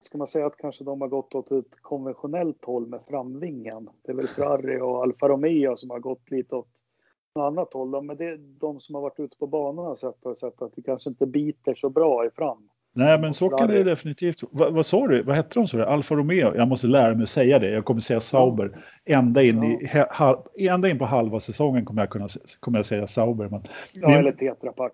ska 0.00 0.18
man 0.18 0.26
säga 0.26 0.46
att 0.46 0.56
kanske 0.56 0.84
de 0.84 1.00
har 1.00 1.08
gått 1.08 1.34
åt 1.34 1.52
ett 1.52 1.82
konventionellt 1.82 2.64
håll 2.64 2.86
med 2.86 3.00
framvingen. 3.08 3.88
Det 4.02 4.12
är 4.12 4.16
väl 4.16 4.28
Ferrari 4.28 4.80
och 4.80 5.02
Alfa 5.02 5.28
Romeo 5.28 5.76
som 5.76 5.90
har 5.90 5.98
gått 5.98 6.30
lite 6.30 6.56
åt 6.56 6.68
något 7.34 7.42
annat 7.42 7.72
håll. 7.72 8.04
Men 8.04 8.16
det 8.16 8.24
är 8.24 8.36
de 8.36 8.80
som 8.80 8.94
har 8.94 9.02
varit 9.02 9.20
ute 9.20 9.36
på 9.36 9.46
banorna 9.46 9.88
och 9.88 9.98
sett, 9.98 10.26
och 10.26 10.38
sett 10.38 10.62
att 10.62 10.76
det 10.76 10.82
kanske 10.82 11.10
inte 11.10 11.26
biter 11.26 11.74
så 11.74 11.90
bra 11.90 12.26
i 12.26 12.30
fram. 12.30 12.68
Nej, 12.92 13.20
men 13.20 13.34
så 13.34 13.48
kan 13.48 13.68
det 13.68 13.82
definitivt 13.82 14.42
Va, 14.50 14.70
Vad 14.70 14.86
sa 14.86 15.06
du? 15.06 15.22
Vad 15.22 15.36
hette 15.36 15.60
de 15.60 15.68
så? 15.68 15.84
Alfa 15.84 16.14
Romeo? 16.14 16.56
Jag 16.56 16.68
måste 16.68 16.86
lära 16.86 17.14
mig 17.14 17.22
att 17.22 17.28
säga 17.28 17.58
det. 17.58 17.70
Jag 17.70 17.84
kommer 17.84 18.00
säga 18.00 18.20
Sauber. 18.20 18.70
Ända 19.04 19.42
in, 19.42 19.64
i, 19.64 19.90
ha, 20.10 20.44
ända 20.58 20.88
in 20.88 20.98
på 20.98 21.04
halva 21.04 21.40
säsongen 21.40 21.84
kommer 21.84 22.02
jag, 22.02 22.10
kunna, 22.10 22.28
kommer 22.60 22.78
jag 22.78 22.86
säga 22.86 23.06
Sauber. 23.06 23.48
Men, 23.48 23.62
ja, 23.94 24.08
vi, 24.08 24.14
eller 24.14 24.32
Tetra 24.32 24.72
Pak. 24.72 24.92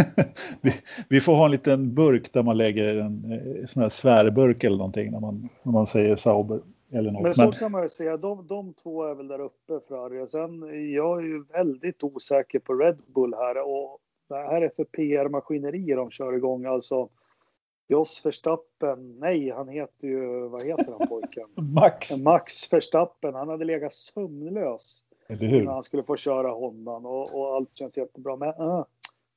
vi, 0.60 0.74
vi, 1.08 1.20
får 1.20 1.34
ha 1.34 1.44
en 1.44 1.50
liten 1.50 1.94
burk 1.94 2.32
där 2.32 2.42
man 2.42 2.56
lägger 2.56 2.96
en 2.96 3.32
eh, 3.32 3.66
sån 3.66 3.82
här 3.82 3.90
svärburk 3.90 4.64
eller 4.64 4.76
någonting 4.76 5.12
när 5.12 5.20
man, 5.20 5.48
när 5.62 5.72
man 5.72 5.86
säger 5.86 6.16
Sauber. 6.16 6.60
Eller 6.92 7.10
något. 7.10 7.22
Men 7.22 7.34
så 7.34 7.42
men... 7.42 7.52
kan 7.52 7.72
man 7.72 7.82
ju 7.82 7.88
säga, 7.88 8.16
de, 8.16 8.46
de 8.46 8.74
två 8.74 9.04
är 9.04 9.14
väl 9.14 9.28
där 9.28 9.40
uppe 9.40 9.80
Ferrari. 9.88 10.28
Sen 10.28 10.60
jag 10.92 11.18
är 11.18 11.26
ju 11.26 11.44
väldigt 11.44 12.02
osäker 12.02 12.58
på 12.58 12.74
Red 12.74 12.98
Bull 13.14 13.34
här 13.34 13.68
och 13.68 14.00
det 14.34 14.48
här 14.48 14.62
är 14.62 14.70
för 14.76 14.84
PR-maskinerier 14.84 15.96
de 15.96 16.10
kör 16.10 16.36
igång. 16.36 16.64
Alltså 16.64 17.08
Jos 17.88 18.26
Verstappen, 18.26 19.18
nej 19.18 19.50
han 19.50 19.68
heter 19.68 20.08
ju, 20.08 20.48
vad 20.48 20.64
heter 20.64 20.94
han 20.98 21.08
pojken? 21.08 21.48
Max. 21.74 22.16
Max 22.16 22.72
Verstappen, 22.72 23.34
han 23.34 23.48
hade 23.48 23.64
legat 23.64 23.92
sömnlös. 23.92 25.04
När 25.28 25.66
han 25.66 25.82
skulle 25.82 26.02
få 26.02 26.16
köra 26.16 26.50
Hondan 26.50 27.06
och, 27.06 27.40
och 27.40 27.54
allt 27.54 27.70
känns 27.74 27.96
jättebra. 27.96 28.36
Men 28.36 28.48
uh, 28.48 28.84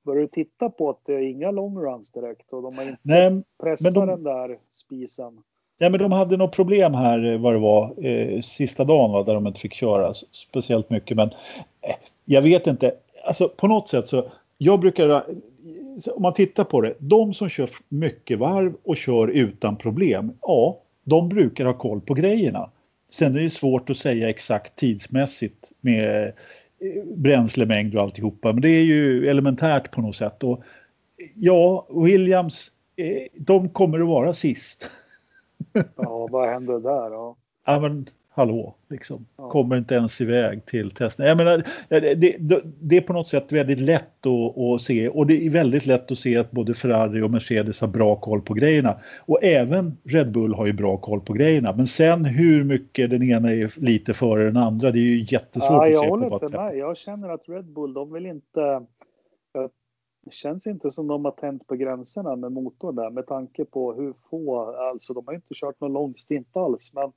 börjar 0.03 0.21
du 0.21 0.27
titta 0.27 0.69
på 0.69 0.89
att 0.89 0.99
det 1.05 1.13
är 1.13 1.19
inga 1.19 1.51
longruns 1.51 2.11
direkt 2.11 2.53
och 2.53 2.61
de 2.61 2.77
har 2.77 2.83
inte 2.83 2.97
nej, 3.01 3.43
pressat 3.63 3.93
de... 3.93 4.07
den 4.07 4.23
där 4.23 4.59
spisen. 4.71 5.43
Ja, 5.77 5.89
men 5.89 5.99
de 5.99 6.11
hade 6.11 6.37
något 6.37 6.55
problem 6.55 6.93
här 6.93 7.33
eh, 7.33 7.39
vad 7.39 7.53
det 7.53 7.59
var 7.59 8.05
eh, 8.05 8.41
sista 8.41 8.83
dagen 8.83 9.11
va, 9.11 9.23
där 9.23 9.33
de 9.33 9.47
inte 9.47 9.59
fick 9.59 9.73
köra 9.73 10.13
speciellt 10.31 10.89
mycket. 10.89 11.17
Men 11.17 11.29
eh, 11.81 11.95
jag 12.25 12.41
vet 12.41 12.67
inte, 12.67 12.95
alltså 13.25 13.49
på 13.49 13.67
något 13.67 13.89
sätt 13.89 14.07
så 14.07 14.31
jag 14.63 14.79
brukar 14.79 15.23
om 16.15 16.21
man 16.21 16.33
tittar 16.33 16.63
på 16.63 16.81
det, 16.81 16.93
de 16.99 17.33
som 17.33 17.49
kör 17.49 17.69
mycket 17.89 18.39
varv 18.39 18.73
och 18.83 18.97
kör 18.97 19.27
utan 19.27 19.75
problem, 19.75 20.31
ja, 20.41 20.79
de 21.03 21.29
brukar 21.29 21.65
ha 21.65 21.73
koll 21.73 22.01
på 22.01 22.13
grejerna. 22.13 22.69
Sen 23.09 23.35
är 23.35 23.41
det 23.41 23.49
svårt 23.49 23.89
att 23.89 23.97
säga 23.97 24.29
exakt 24.29 24.75
tidsmässigt 24.75 25.71
med 25.81 26.27
eh, 26.27 27.03
bränslemängd 27.15 27.95
och 27.95 28.01
alltihopa, 28.01 28.53
men 28.53 28.61
det 28.61 28.69
är 28.69 28.83
ju 28.83 29.29
elementärt 29.29 29.91
på 29.91 30.01
något 30.01 30.15
sätt. 30.15 30.43
Och 30.43 30.63
ja, 31.35 31.87
Williams, 31.89 32.71
eh, 32.95 33.27
de 33.33 33.69
kommer 33.69 33.99
att 33.99 34.07
vara 34.07 34.33
sist. 34.33 34.89
Ja, 35.95 36.27
vad 36.31 36.49
händer 36.49 36.79
där 36.79 37.09
då? 37.09 37.35
Ja, 37.65 37.79
men 37.79 38.09
hallå, 38.35 38.75
liksom. 38.89 39.25
Ja. 39.37 39.49
Kommer 39.49 39.77
inte 39.77 39.95
ens 39.95 40.21
iväg 40.21 40.65
till 40.65 40.91
testen. 40.91 41.25
Jag 41.25 41.37
menar, 41.37 41.63
det, 41.89 42.15
det, 42.39 42.61
det 42.81 42.97
är 42.97 43.01
på 43.01 43.13
något 43.13 43.27
sätt 43.27 43.51
väldigt 43.51 43.79
lätt 43.79 44.25
att, 44.25 44.57
att, 44.57 44.81
se 44.81 45.09
och 45.09 45.27
det 45.27 45.45
är 45.45 45.49
väldigt 45.49 45.85
lätt 45.85 46.11
att 46.11 46.17
se 46.17 46.37
att 46.37 46.51
både 46.51 46.73
Ferrari 46.73 47.21
och 47.21 47.31
Mercedes 47.31 47.81
har 47.81 47.87
bra 47.87 48.15
koll 48.15 48.41
på 48.41 48.53
grejerna. 48.53 48.99
Och 49.25 49.43
även 49.43 49.97
Red 50.03 50.31
Bull 50.31 50.53
har 50.53 50.65
ju 50.65 50.73
bra 50.73 50.97
koll 50.97 51.21
på 51.21 51.33
grejerna. 51.33 51.73
Men 51.73 51.87
sen 51.87 52.25
hur 52.25 52.63
mycket 52.63 53.09
den 53.09 53.23
ena 53.23 53.51
är 53.51 53.81
lite 53.81 54.13
före 54.13 54.43
den 54.43 54.57
andra, 54.57 54.91
det 54.91 54.99
är 54.99 55.01
ju 55.01 55.25
jättesvårt 55.29 55.71
ja, 55.71 55.87
jag 55.87 55.95
att 55.95 56.03
se. 56.03 56.09
Håller 56.09 56.29
på 56.29 56.45
inte 56.45 56.57
med. 56.57 56.77
Jag 56.77 56.97
känner 56.97 57.29
att 57.29 57.49
Red 57.49 57.65
Bull, 57.65 57.93
de 57.93 58.13
vill 58.13 58.25
inte... 58.25 58.85
Det 60.25 60.33
känns 60.33 60.67
inte 60.67 60.91
som 60.91 61.07
de 61.07 61.25
har 61.25 61.31
tänt 61.31 61.67
på 61.67 61.75
gränserna 61.75 62.35
med 62.35 62.51
motorn 62.51 62.95
där 62.95 63.09
med 63.09 63.27
tanke 63.27 63.65
på 63.65 63.93
hur 63.93 64.13
få, 64.29 64.75
alltså 64.75 65.13
de 65.13 65.27
har 65.27 65.33
inte 65.33 65.53
kört 65.53 65.81
någon 65.81 65.93
lång 65.93 66.13
stint 66.17 66.57
alls. 66.57 66.91
Men 66.93 67.11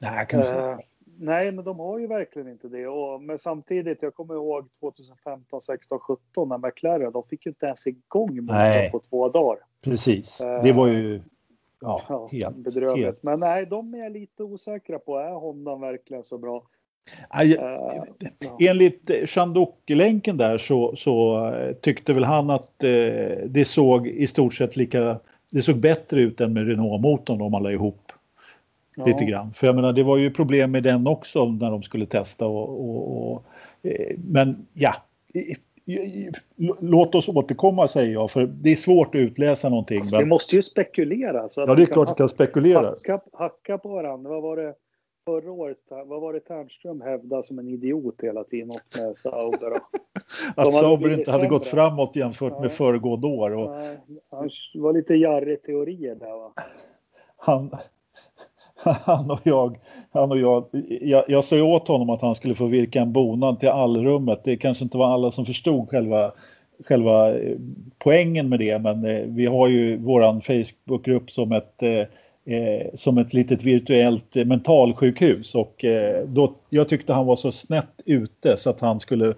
Nej, 0.00 0.26
kanske. 0.28 0.54
Eh, 0.54 0.78
nej, 1.18 1.52
men 1.52 1.64
de 1.64 1.78
har 1.78 1.98
ju 1.98 2.06
verkligen 2.06 2.48
inte 2.48 2.68
det. 2.68 2.86
Och, 2.86 3.22
men 3.22 3.38
samtidigt, 3.38 4.02
jag 4.02 4.14
kommer 4.14 4.34
ihåg 4.34 4.68
2015, 4.80 5.60
16, 5.60 5.98
17 5.98 6.48
när 6.48 6.58
McLaren, 6.58 7.12
de 7.12 7.22
fick 7.30 7.46
ju 7.46 7.50
inte 7.50 7.66
ens 7.66 7.86
igång 7.86 8.44
motorn 8.44 8.90
på 8.92 9.00
två 9.10 9.28
dagar. 9.28 9.58
Precis, 9.80 10.40
eh, 10.40 10.62
det 10.62 10.72
var 10.72 10.86
ju 10.86 11.20
ja, 11.80 12.02
ja, 12.08 12.28
helt 12.32 12.56
bedrövligt. 12.56 13.06
Helt. 13.06 13.22
Men 13.22 13.40
nej, 13.40 13.66
de 13.66 13.94
är 13.94 14.10
lite 14.10 14.42
osäkra 14.42 14.98
på, 14.98 15.18
är 15.18 15.30
Honda 15.30 15.76
verkligen 15.76 16.24
så 16.24 16.38
bra? 16.38 16.62
Aj, 17.28 17.56
uh, 17.56 18.04
enligt 18.58 19.10
Chandok-länken 19.26 20.36
där 20.36 20.58
så, 20.58 20.96
så, 20.96 21.46
eh, 21.54 21.72
tyckte 21.72 22.12
väl 22.12 22.24
han 22.24 22.50
att 22.50 22.84
eh, 22.84 22.90
det 23.46 23.66
såg 23.66 24.06
i 24.06 24.26
stort 24.26 24.54
sett 24.54 24.76
lika, 24.76 25.20
det 25.50 25.62
såg 25.62 25.76
bättre 25.76 26.20
ut 26.20 26.40
än 26.40 26.52
med 26.52 26.66
Renault-motorn 26.66 27.40
om 27.40 27.52
man 27.52 27.62
la 27.62 27.72
ihop 27.72 28.09
Ja. 29.00 29.06
Lite 29.06 29.24
grann. 29.24 29.52
För 29.52 29.66
jag 29.66 29.76
menar, 29.76 29.92
det 29.92 30.02
var 30.02 30.16
ju 30.16 30.30
problem 30.30 30.70
med 30.70 30.82
den 30.82 31.06
också 31.06 31.44
när 31.44 31.70
de 31.70 31.82
skulle 31.82 32.06
testa. 32.06 32.46
Och, 32.46 32.68
och, 32.68 33.32
och 33.32 33.44
eh, 33.82 34.16
men 34.16 34.66
ja, 34.72 34.94
låt 36.80 37.14
oss 37.14 37.28
återkomma 37.28 37.88
säger 37.88 38.12
jag, 38.12 38.30
för 38.30 38.46
det 38.46 38.72
är 38.72 38.76
svårt 38.76 39.14
att 39.14 39.18
utläsa 39.18 39.68
någonting. 39.68 39.98
Alltså, 39.98 40.16
men... 40.16 40.24
Vi 40.24 40.28
måste 40.28 40.56
ju 40.56 40.62
spekulera. 40.62 41.48
Så 41.48 41.60
ja, 41.60 41.74
det 41.74 41.82
är 41.82 41.86
klart 41.86 42.10
vi 42.10 42.14
kan 42.14 42.28
spekulera. 42.28 42.88
Hacka, 42.88 43.20
hacka 43.32 43.78
på 43.78 43.88
varandra. 43.88 44.30
Vad 44.30 44.42
var 44.42 44.56
det 44.56 44.74
förra 45.24 45.52
året? 45.52 45.76
Vad 45.88 46.20
var 46.20 46.32
det 46.32 46.40
Ternström 46.40 47.00
hävdade 47.00 47.42
som 47.42 47.58
en 47.58 47.68
idiot 47.68 48.14
hela 48.22 48.44
tiden 48.44 48.70
åt 48.70 48.96
med 48.96 49.16
Sauber? 49.16 49.72
Att 50.54 50.74
Sauber 50.74 51.18
inte 51.18 51.30
hade 51.30 51.46
gått 51.46 51.66
framåt 51.66 52.16
jämfört 52.16 52.52
Nej. 52.52 52.60
med 52.60 52.72
föregående 52.72 53.26
år. 53.26 53.56
Och... 53.56 53.70
Nej, 53.70 53.98
det 54.74 54.80
var 54.80 54.92
lite 54.92 55.14
jarrig 55.14 55.62
teorier 55.62 56.14
där 56.14 56.36
va? 56.36 56.52
Han, 57.36 57.70
han 59.04 59.30
och 59.30 59.40
jag, 59.42 59.78
han 60.12 60.30
och 60.30 60.38
jag, 60.38 60.64
jag, 61.00 61.24
jag 61.28 61.44
sa 61.44 61.62
åt 61.62 61.88
honom 61.88 62.10
att 62.10 62.22
han 62.22 62.34
skulle 62.34 62.54
få 62.54 62.66
virka 62.66 63.00
en 63.00 63.12
bonad 63.12 63.60
till 63.60 63.68
allrummet. 63.68 64.40
Det 64.44 64.56
kanske 64.56 64.84
inte 64.84 64.98
var 64.98 65.14
alla 65.14 65.32
som 65.32 65.46
förstod 65.46 65.88
själva, 65.88 66.32
själva 66.84 67.34
eh, 67.34 67.56
poängen 67.98 68.48
med 68.48 68.58
det, 68.58 68.78
men 68.78 69.04
eh, 69.04 69.22
vi 69.26 69.46
har 69.46 69.68
ju 69.68 69.96
våran 69.96 70.40
Facebookgrupp 70.40 71.30
som 71.30 71.52
ett 71.52 71.82
eh, 71.82 72.04
eh, 72.54 72.86
som 72.94 73.18
ett 73.18 73.32
litet 73.32 73.62
virtuellt 73.62 74.36
eh, 74.36 74.44
mentalsjukhus 74.44 75.54
och 75.54 75.84
eh, 75.84 76.24
då, 76.26 76.54
jag 76.70 76.88
tyckte 76.88 77.12
han 77.12 77.26
var 77.26 77.36
så 77.36 77.52
snett 77.52 78.02
ute 78.04 78.56
så 78.56 78.70
att 78.70 78.80
han 78.80 79.00
skulle 79.00 79.34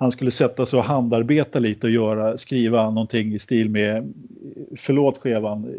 han 0.00 0.12
skulle 0.12 0.30
sätta 0.30 0.66
sig 0.66 0.78
och 0.78 0.84
handarbeta 0.84 1.58
lite 1.58 1.86
och 1.86 1.90
göra, 1.90 2.38
skriva 2.38 2.90
någonting 2.90 3.34
i 3.34 3.38
stil 3.38 3.70
med 3.70 4.12
förlåt 4.76 5.18
Skevan, 5.18 5.74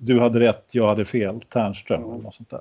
du 0.00 0.20
hade 0.20 0.40
rätt, 0.40 0.68
jag 0.72 0.86
hade 0.86 1.04
fel, 1.04 1.40
Ternström 1.40 2.04
eller 2.04 2.22
något 2.22 2.34
sånt 2.34 2.50
där. 2.50 2.60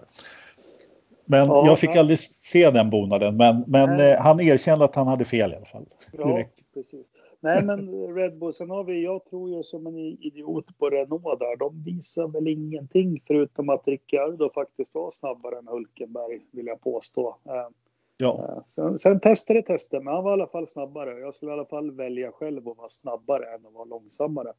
Men 1.25 1.47
ja, 1.47 1.67
jag 1.67 1.79
fick 1.79 1.89
ja. 1.95 1.99
aldrig 1.99 2.19
se 2.19 2.71
den 2.71 2.89
bonaden, 2.89 3.37
men, 3.37 3.63
men 3.67 3.99
eh, 3.99 4.21
han 4.21 4.39
erkände 4.41 4.85
att 4.85 4.95
han 4.95 5.07
hade 5.07 5.25
fel 5.25 5.51
i 5.51 5.55
alla 5.55 5.65
fall. 5.65 5.85
Ja, 6.11 6.43
precis. 6.73 7.05
Nej, 7.39 7.63
men 7.63 7.89
Red 8.15 8.37
Bull, 8.37 8.53
sen 8.53 8.69
har 8.69 8.83
vi, 8.83 9.03
jag 9.03 9.25
tror 9.25 9.49
ju 9.49 9.63
som 9.63 9.87
en 9.87 9.97
idiot 9.97 10.77
på 10.77 10.89
Renault 10.89 11.39
där, 11.39 11.57
de 11.57 11.83
visar 11.83 12.27
väl 12.27 12.47
ingenting 12.47 13.21
förutom 13.27 13.69
att 13.69 13.87
Ricciardo 13.87 14.49
faktiskt 14.53 14.93
var 14.93 15.11
snabbare 15.11 15.57
än 15.57 15.67
Hulkenberg, 15.67 16.41
vill 16.51 16.65
jag 16.65 16.81
påstå. 16.81 17.35
Eh, 17.45 17.67
Ja. 18.17 18.45
Eh, 18.57 18.63
Sen, 18.75 18.99
sen 18.99 19.19
testade 19.19 19.61
tester, 19.61 19.99
men 19.99 20.13
han 20.13 20.23
var 20.23 20.31
i 20.31 20.33
alla 20.33 20.47
fall 20.47 20.67
snabbare. 20.67 21.19
Jag 21.19 21.33
skulle 21.33 21.51
i 21.51 21.53
alla 21.53 21.65
fall 21.65 21.91
välja 21.91 22.31
själv 22.31 22.67
att 22.69 22.77
vara 22.77 22.89
snabbare 22.89 23.45
än 23.55 23.65
att 23.65 23.73
vara 23.73 23.85
långsammare. 23.85 24.53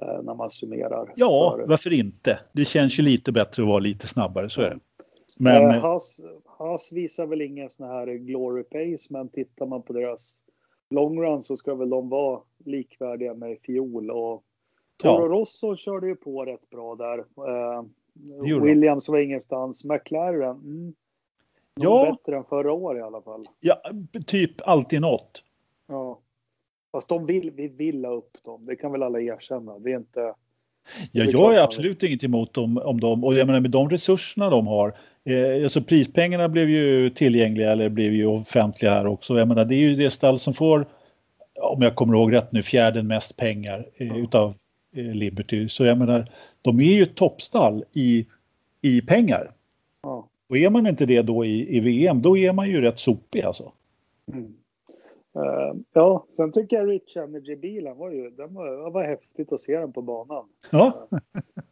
eh, 0.00 0.22
När 0.22 0.34
man 0.34 0.50
summerar. 0.50 1.12
ja, 1.16 1.54
För- 1.58 1.66
varför 1.66 1.92
inte? 1.92 2.38
Det 2.52 2.64
känns 2.64 2.98
ju 2.98 3.02
lite 3.02 3.32
bättre 3.32 3.62
att 3.62 3.68
vara 3.68 3.78
lite 3.78 4.06
snabbare, 4.08 4.48
så 4.48 4.62
är 4.62 4.70
det. 4.70 4.78
Men 5.36 5.62
Eh, 5.70 5.80
Haas, 5.80 6.20
Haas 6.46 6.92
visar 6.92 7.26
väl 7.26 7.40
ingen 7.42 7.70
sån 7.70 7.86
här 7.88 8.06
glory 8.06 8.62
pace, 8.62 9.06
men 9.10 9.28
tittar 9.28 9.66
man 9.66 9.82
på 9.82 9.92
deras 9.92 10.34
long 10.90 11.22
run 11.22 11.42
så 11.42 11.56
ska 11.56 11.74
väl 11.74 11.90
de 11.90 12.08
vara 12.08 12.40
likvärdiga 12.64 13.34
med 13.34 13.58
Fiol. 13.66 14.10
Och 14.10 14.44
Ja. 15.02 15.16
Toro 15.16 15.28
Rosso 15.28 15.76
körde 15.76 16.06
ju 16.06 16.16
på 16.16 16.44
rätt 16.44 16.70
bra 16.70 16.94
där. 16.94 17.18
Eh. 17.18 17.82
Williams 18.62 19.08
var 19.08 19.18
ingenstans. 19.18 19.84
McLaren, 19.84 20.56
mm, 20.56 20.94
Ja. 21.80 22.16
bättre 22.24 22.36
än 22.36 22.44
förra 22.44 22.72
året 22.72 22.98
i 23.00 23.02
alla 23.02 23.22
fall. 23.22 23.46
ja, 23.60 23.82
typ 24.26 24.68
alltid 24.68 25.00
något. 25.00 25.44
Ja. 25.88 26.18
Fast 26.92 27.08
de 27.08 27.26
vill, 27.26 27.50
vi 27.50 27.68
vill 27.68 28.04
ha 28.04 28.12
upp 28.12 28.36
dem, 28.44 28.66
det 28.66 28.76
kan 28.76 28.92
väl 28.92 29.02
alla 29.02 29.20
erkänna. 29.20 29.78
Det 29.78 29.92
är 29.92 29.96
inte... 29.96 30.34
Ja, 31.12 31.24
jag 31.24 31.54
är 31.56 31.62
absolut 31.62 32.02
inget 32.02 32.24
emot 32.24 32.54
dem, 32.54 32.78
om 32.84 33.00
dem. 33.00 33.24
Och 33.24 33.34
jag 33.34 33.46
menar 33.46 33.60
med 33.60 33.70
de 33.70 33.90
resurserna 33.90 34.50
de 34.50 34.66
har. 34.66 34.92
Eh, 35.24 35.64
alltså 35.64 35.82
prispengarna 35.82 36.48
blev 36.48 36.68
ju 36.70 37.10
tillgängliga 37.10 37.72
eller 37.72 37.88
blev 37.88 38.12
ju 38.12 38.26
offentliga 38.26 38.90
här 38.90 39.06
också. 39.06 39.38
Jag 39.38 39.48
menar 39.48 39.64
det 39.64 39.74
är 39.74 39.88
ju 39.88 39.96
det 39.96 40.10
stall 40.10 40.38
som 40.38 40.54
får, 40.54 40.86
om 41.60 41.82
jag 41.82 41.94
kommer 41.94 42.14
ihåg 42.14 42.32
rätt 42.32 42.52
nu, 42.52 42.62
fjärde 42.62 43.02
mest 43.02 43.36
pengar 43.36 43.86
eh, 43.96 44.06
Ja. 44.08 44.16
utav 44.16 44.54
eh, 44.96 45.04
Liberty. 45.04 45.68
Så 45.68 45.84
jag 45.84 45.98
menar, 45.98 46.30
de 46.62 46.80
är 46.80 46.84
ju 46.94 47.02
ett 47.02 47.14
toppstall 47.14 47.84
i, 47.92 48.26
i 48.80 49.00
pengar. 49.00 49.52
Ja. 50.02 50.28
Och 50.52 50.58
är 50.58 50.70
man 50.70 50.86
inte 50.86 51.06
det 51.06 51.22
då 51.22 51.44
i, 51.44 51.76
i 51.76 51.80
VM, 51.80 52.22
då 52.22 52.36
är 52.36 52.52
man 52.52 52.68
ju 52.70 52.80
rätt 52.80 52.98
sopig 52.98 53.42
alltså. 53.42 53.72
Mm. 54.32 54.54
Eh, 55.34 55.74
ja, 55.92 56.26
sen 56.36 56.52
tycker 56.52 56.76
jag 56.76 56.90
Rich 56.90 57.16
Energy-bilen 57.16 57.96
var 57.96 58.10
ju, 58.10 58.30
den 58.30 58.54
var, 58.54 58.84
det 58.84 58.90
var 58.90 59.04
häftigt 59.04 59.52
att 59.52 59.60
se 59.60 59.78
den 59.78 59.92
på 59.92 60.02
banan. 60.02 60.44
Ja, 60.70 61.08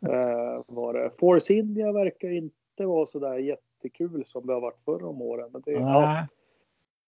Eh, 0.09 0.63
var 0.67 0.95
det. 0.95 1.11
Force 1.19 1.55
India 1.55 1.93
verkar 1.93 2.31
inte 2.31 2.85
vara 2.87 3.07
så 3.07 3.19
där 3.19 3.39
jättekul 3.39 4.23
som 4.27 4.47
det 4.47 4.53
har 4.53 4.61
varit 4.61 4.81
förr 4.85 5.05
om 5.05 5.23
åren. 5.23 5.49
Men 5.53 5.63
det 5.65 5.71
är 5.73 5.81
ja, 5.81 6.27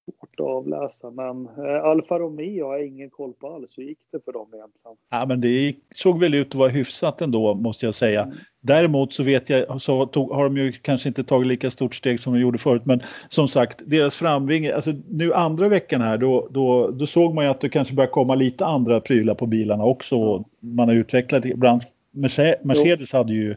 svårt 0.04 0.40
att 0.40 0.46
avläsa. 0.46 1.10
Men 1.10 1.46
eh, 1.46 1.84
Alfa 1.84 2.18
Romeo 2.18 2.66
har 2.66 2.78
jag 2.78 2.86
ingen 2.86 3.10
koll 3.10 3.32
på 3.32 3.54
alls. 3.54 3.78
Hur 3.78 3.82
gick 3.82 3.98
det 4.10 4.24
för 4.24 4.32
dem 4.32 4.48
egentligen? 4.54 4.96
Ja, 5.10 5.26
men 5.26 5.40
det 5.40 5.48
gick- 5.48 5.84
såg 5.94 6.20
väl 6.20 6.34
ut 6.34 6.48
att 6.48 6.54
vara 6.54 6.68
hyfsat 6.68 7.20
ändå 7.20 7.54
måste 7.54 7.86
jag 7.86 7.94
säga. 7.94 8.22
Mm. 8.22 8.36
Däremot 8.64 9.12
så 9.12 9.22
vet 9.22 9.50
jag, 9.50 9.82
så 9.82 10.06
tog, 10.06 10.30
har 10.32 10.44
de 10.44 10.56
ju 10.56 10.72
kanske 10.72 11.08
inte 11.08 11.24
tagit 11.24 11.46
lika 11.46 11.70
stort 11.70 11.94
steg 11.94 12.20
som 12.20 12.32
de 12.34 12.40
gjorde 12.40 12.58
förut. 12.58 12.82
Men 12.84 13.02
som 13.28 13.48
sagt, 13.48 13.82
deras 13.86 14.16
framvinge, 14.16 14.74
alltså 14.74 14.92
nu 15.08 15.34
andra 15.34 15.68
veckan 15.68 16.00
här, 16.00 16.18
då, 16.18 16.48
då, 16.50 16.90
då 16.90 17.06
såg 17.06 17.34
man 17.34 17.44
ju 17.44 17.50
att 17.50 17.60
det 17.60 17.68
kanske 17.68 17.94
börjar 17.94 18.10
komma 18.10 18.34
lite 18.34 18.66
andra 18.66 19.00
prylar 19.00 19.34
på 19.34 19.46
bilarna 19.46 19.84
också. 19.84 20.44
Man 20.60 20.88
har 20.88 20.94
utvecklat, 20.94 21.44
ibland, 21.44 21.82
Merce- 22.14 22.56
Mercedes 22.62 23.12
hade 23.12 23.32
ju 23.32 23.54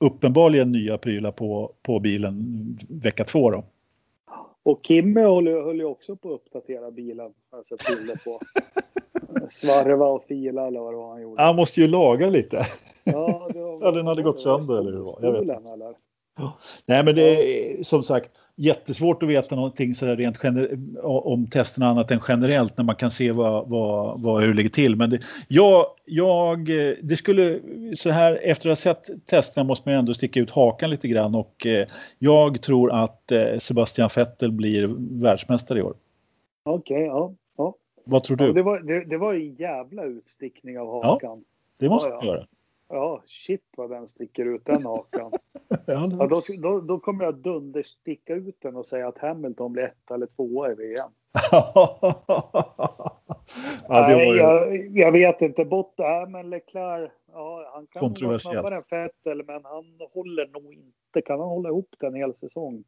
uppenbarligen 0.00 0.72
nya 0.72 0.98
prylar 0.98 1.30
på, 1.32 1.72
på 1.82 2.00
bilen 2.00 2.44
vecka 2.88 3.24
två 3.24 3.50
då. 3.50 3.64
Och 4.62 4.80
Kimmy 4.82 5.20
höll, 5.20 5.46
ju- 5.46 5.62
höll 5.62 5.76
ju 5.76 5.84
också 5.84 6.16
på 6.16 6.28
att 6.28 6.34
uppdatera 6.34 6.90
bilen. 6.90 7.30
Alltså 7.52 7.76
bilder 7.90 8.16
på. 8.24 8.40
Svarva 9.50 10.06
och 10.06 10.24
fila 10.28 10.66
eller 10.66 10.80
vad 10.80 10.92
det 10.92 10.96
var 10.96 11.10
han 11.12 11.22
gjorde. 11.22 11.42
Han 11.42 11.56
måste 11.56 11.80
ju 11.80 11.88
laga 11.88 12.28
lite. 12.30 12.66
Ja, 13.04 13.48
Ja, 13.80 13.90
den 13.90 14.06
hade 14.06 14.22
gått 14.22 14.40
sönder 14.40 14.78
eller 14.78 14.90
hur 14.92 14.98
det 14.98 15.04
var. 15.04 15.18
Jag 15.22 15.32
vet 15.32 15.42
stolen, 15.42 15.66
eller? 15.72 15.94
Nej, 16.86 17.04
men 17.04 17.14
det 17.14 17.22
är 17.22 17.82
som 17.82 18.02
sagt 18.02 18.30
jättesvårt 18.56 19.22
att 19.22 19.28
veta 19.28 19.54
någonting 19.56 19.94
så 19.94 20.06
där 20.06 20.16
rent 20.16 20.38
gener- 20.38 20.78
om 21.04 21.46
testerna 21.46 21.86
annat 21.88 22.10
än 22.10 22.20
generellt 22.28 22.76
när 22.76 22.84
man 22.84 22.96
kan 22.96 23.10
se 23.10 23.32
vad, 23.32 23.68
vad, 23.68 24.20
vad, 24.22 24.40
hur 24.40 24.48
det 24.48 24.54
ligger 24.54 24.70
till. 24.70 24.96
Men 24.96 25.10
det, 25.10 25.20
jag, 25.48 25.86
jag, 26.04 26.66
det 27.02 27.16
skulle 27.16 27.60
så 27.96 28.10
här 28.10 28.34
efter 28.42 28.70
att 28.70 28.78
ha 28.78 28.94
sett 28.94 29.26
testerna 29.26 29.64
måste 29.64 29.88
man 29.88 29.98
ändå 29.98 30.14
sticka 30.14 30.40
ut 30.40 30.50
hakan 30.50 30.90
lite 30.90 31.08
grann 31.08 31.34
och 31.34 31.66
eh, 31.66 31.86
jag 32.18 32.62
tror 32.62 32.92
att 32.92 33.32
eh, 33.32 33.58
Sebastian 33.58 34.10
Vettel 34.16 34.52
blir 34.52 34.94
världsmästare 35.22 35.78
i 35.78 35.82
år. 35.82 35.94
Okej, 36.64 37.02
ja. 37.02 37.34
ja. 37.56 37.74
Vad 38.04 38.24
tror 38.24 38.40
ja 38.40 38.46
du? 38.46 38.52
det, 38.52 38.62
var, 38.62 38.80
det, 38.80 39.04
det 39.04 39.18
var 39.18 39.34
en 39.34 39.54
jävla 39.54 40.04
utstickning 40.04 40.78
av 40.78 41.02
hakan. 41.04 41.44
Det 41.78 41.88
måste 41.88 42.08
Ja, 42.08 42.18
ja. 42.22 42.26
göra. 42.28 42.46
Ja, 42.88 43.22
shit 43.26 43.64
vad 43.76 43.90
den 43.90 44.08
sticker 44.08 44.44
ut 44.46 44.64
den 44.64 44.84
hakan. 44.84 45.32
Ja, 45.86 46.06
då, 46.06 46.40
då, 46.62 46.80
då 46.80 46.98
kommer 46.98 47.24
jag 47.24 47.34
dundersticka 47.34 48.34
ut 48.34 48.56
den 48.60 48.76
och 48.76 48.86
säga 48.86 49.08
att 49.08 49.18
Hamilton 49.18 49.72
blir 49.72 49.84
ett 49.84 50.10
eller 50.10 50.26
tvåa 50.26 50.72
i 50.72 50.74
VM. 50.74 51.10
ja, 51.50 52.28
Nej, 53.88 54.36
jag, 54.36 54.86
jag 54.88 55.12
vet 55.12 55.42
inte. 55.42 55.64
Bott, 55.64 56.00
äh, 56.00 56.28
men 56.28 56.50
Leclerc, 56.50 57.10
ja, 57.32 57.70
han 57.74 57.86
kan 57.86 58.14
vara 58.28 58.38
snabbare 58.38 58.76
än 58.76 58.82
Vettel, 58.90 59.42
men 59.46 59.64
han 59.64 59.84
håller 60.12 60.46
nog 60.46 60.74
inte. 60.74 61.22
Kan 61.26 61.40
han 61.40 61.48
hålla 61.48 61.68
ihop 61.68 61.94
den 61.98 62.14
hel 62.14 62.34
säsong? 62.34 62.84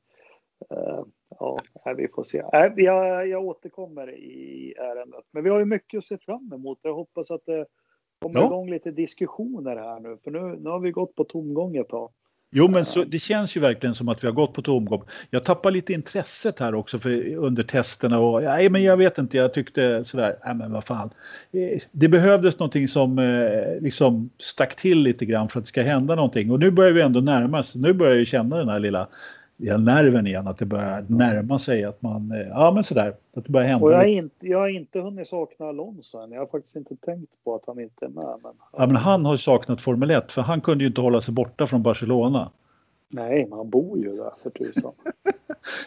Eh, 0.70 1.04
ja, 1.38 1.58
vi 1.96 2.08
får 2.08 2.24
se. 2.24 2.44
Nej, 2.52 2.72
jag, 2.76 3.28
jag 3.28 3.44
återkommer 3.44 4.10
i 4.14 4.74
ärendet. 4.78 5.24
Men 5.30 5.44
vi 5.44 5.50
har 5.50 5.58
ju 5.58 5.64
mycket 5.64 5.98
att 5.98 6.04
se 6.04 6.18
fram 6.18 6.52
emot. 6.52 6.78
Jag 6.82 6.94
hoppas 6.94 7.30
att 7.30 7.46
det 7.46 7.66
kommer 8.20 8.40
Ja. 8.40 8.46
igång 8.46 8.70
lite 8.70 8.90
diskussioner 8.90 9.76
här 9.76 10.00
nu, 10.00 10.16
för 10.24 10.30
nu, 10.30 10.58
nu 10.62 10.70
har 10.70 10.80
vi 10.80 10.90
gått 10.90 11.14
på 11.16 11.24
tomgång 11.24 11.76
ett 11.76 11.88
tag. 11.88 12.10
Jo, 12.52 12.68
men 12.68 12.84
så, 12.84 13.04
det 13.04 13.18
känns 13.18 13.56
ju 13.56 13.60
verkligen 13.60 13.94
som 13.94 14.08
att 14.08 14.22
vi 14.24 14.26
har 14.28 14.34
gått 14.34 14.52
på 14.54 14.62
tomgång. 14.62 15.02
Jag 15.30 15.44
tappar 15.44 15.70
lite 15.70 15.92
intresset 15.92 16.58
här 16.58 16.74
också 16.74 16.98
för, 16.98 17.34
under 17.36 17.62
testerna 17.62 18.18
och 18.20 18.42
nej, 18.42 18.70
men 18.70 18.82
jag 18.82 18.96
vet 18.96 19.18
inte, 19.18 19.36
jag 19.36 19.54
tyckte 19.54 20.04
sådär, 20.04 20.36
nej 20.44 20.54
men 20.54 20.72
vad 20.72 20.84
fan. 20.84 21.10
Eh, 21.52 21.80
Det 21.92 22.08
behövdes 22.08 22.58
någonting 22.58 22.88
som 22.88 23.18
eh, 23.18 23.80
liksom 23.80 24.30
stack 24.38 24.76
till 24.76 24.98
lite 25.02 25.26
grann 25.26 25.48
för 25.48 25.58
att 25.58 25.64
det 25.64 25.68
ska 25.68 25.82
hända 25.82 26.14
någonting 26.14 26.50
och 26.50 26.60
nu 26.60 26.70
börjar 26.70 26.92
vi 26.92 27.00
ändå 27.00 27.20
närma 27.20 27.58
oss. 27.60 27.74
Nu 27.74 27.92
börjar 27.92 28.14
jag 28.14 28.26
känna 28.26 28.56
den 28.56 28.68
här 28.68 28.78
lilla 28.78 29.08
ja, 29.60 29.78
nerven 29.78 30.26
igen, 30.26 30.46
att 30.46 30.58
det 30.58 30.66
börjar 30.66 31.04
närma 31.08 31.58
sig 31.58 31.84
att 31.84 32.02
man, 32.02 32.32
eh, 32.32 32.48
ja 32.48 32.72
men 32.74 32.84
sådär, 32.84 33.14
att 33.36 33.44
det 33.44 33.52
börjar 33.52 33.68
hända 33.68 33.84
Och 33.84 33.92
jag 33.92 33.96
har, 33.96 34.04
inte, 34.04 34.46
jag 34.46 34.58
har 34.58 34.68
inte 34.68 35.00
hunnit 35.00 35.28
sakna 35.28 35.66
Alonso 35.66 36.18
än. 36.18 36.32
Jag 36.32 36.40
har 36.40 36.46
faktiskt 36.46 36.76
inte 36.76 36.96
tänkt 36.96 37.32
på 37.44 37.54
att 37.54 37.62
han 37.66 37.80
inte 37.80 38.04
är 38.04 38.08
med. 38.08 38.38
Men, 38.42 38.52
Ja, 38.72 38.86
men 38.86 38.96
han 38.96 39.26
har 39.26 39.36
saknat 39.36 39.82
Formel 39.82 40.10
1 40.10 40.32
för 40.32 40.42
han 40.42 40.60
kunde 40.60 40.84
ju 40.84 40.88
inte 40.88 41.00
hålla 41.00 41.20
sig 41.20 41.34
borta 41.34 41.66
från 41.66 41.82
Barcelona. 41.82 42.50
Nej, 43.08 43.46
men 43.48 43.58
han 43.58 43.70
bor 43.70 43.98
ju 43.98 44.16
där 44.16 44.32
för 44.42 44.50
tusan. 44.50 44.92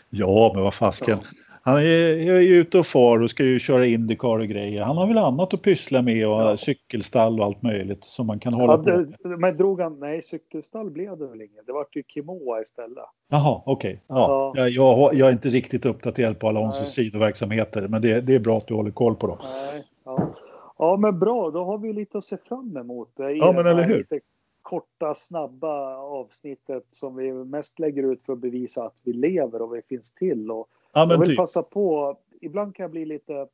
Ja, 0.10 0.52
men 0.54 0.64
vad 0.64 0.74
fasken. 0.74 1.20
Ja. 1.22 1.28
Han 1.66 1.76
är, 1.78 1.82
är 2.30 2.42
ju 2.42 2.56
ute 2.56 2.80
och 2.80 2.86
far 2.86 3.22
och 3.22 3.30
ska 3.30 3.44
ju 3.44 3.60
köra 3.60 3.86
Indycar 3.86 4.40
och 4.40 4.48
grejer. 4.48 4.82
Han 4.84 4.98
har 4.98 5.08
väl 5.08 5.18
annat 5.18 5.54
att 5.54 5.62
pyssla 5.62 6.02
med 6.02 6.28
och 6.28 6.34
Ja. 6.42 6.58
cykelstall 6.58 7.40
och 7.40 7.46
allt 7.46 7.62
möjligt 7.62 8.04
som 8.04 8.28
man 8.28 8.40
kan 8.40 8.54
hålla 8.54 8.78
på 8.78 8.90
Hade, 8.92 8.98
med. 9.24 9.40
men 9.40 9.58
drog 9.58 9.82
han, 9.82 10.00
nej 10.00 10.22
cykelstall 10.22 10.90
blev 10.90 11.18
det 11.18 11.28
väl 11.28 11.42
inget. 11.42 11.66
Det 11.66 11.72
vart 11.74 11.96
ju 11.96 12.04
Kimoa 12.08 12.62
istället. 12.62 13.04
Jaha, 13.30 13.62
okej. 13.66 14.02
Ja. 14.08 14.16
Ja. 14.56 14.62
Jag, 14.62 14.70
jag, 14.70 15.14
jag 15.14 15.28
är 15.28 15.32
inte 15.32 15.50
riktigt 15.50 15.86
uppdaterad 15.86 16.40
på 16.40 16.48
Alonsos 16.48 16.94
sidoverksamheter, 16.94 17.88
men 17.88 18.02
det, 18.02 18.22
det 18.22 18.36
är 18.36 18.40
bra 18.40 18.58
att 18.58 18.68
du 18.68 18.74
håller 18.74 18.92
koll 18.92 19.16
på 19.16 19.28
dem. 19.28 19.38
Nej, 19.44 19.84
ja. 20.06 20.34
ja, 20.78 20.98
men 20.98 21.20
bra. 21.20 21.52
Då 21.52 21.64
har 21.66 21.78
vi 21.78 21.94
lite 21.94 22.18
att 22.18 22.24
se 22.24 22.38
fram 22.38 22.78
emot. 22.78 23.10
Ja, 23.16 23.52
men 23.56 23.68
eller 23.68 23.84
hur? 23.84 23.98
Lite 23.98 24.20
korta, 24.62 25.14
snabba 25.16 25.98
avsnittet 25.98 26.84
som 26.92 27.16
vi 27.16 27.34
mest 27.34 27.80
lägger 27.80 28.04
ut 28.12 28.26
för 28.26 28.34
att 28.34 28.40
bevisa 28.40 28.84
att 28.84 28.98
vi 29.04 29.14
lever 29.14 29.62
och 29.62 29.76
vi 29.76 29.82
finns 29.82 30.12
till. 30.12 30.52
Och 30.52 30.68
Ja, 30.94 31.08
jag 31.10 31.18
vill 31.20 31.28
typ. 31.28 31.38
passa 31.38 31.64
på. 31.64 32.18
Ibland 32.42 32.76
kan 32.76 32.84
jag 32.84 32.92
bli 32.92 33.06
lite... 33.06 33.48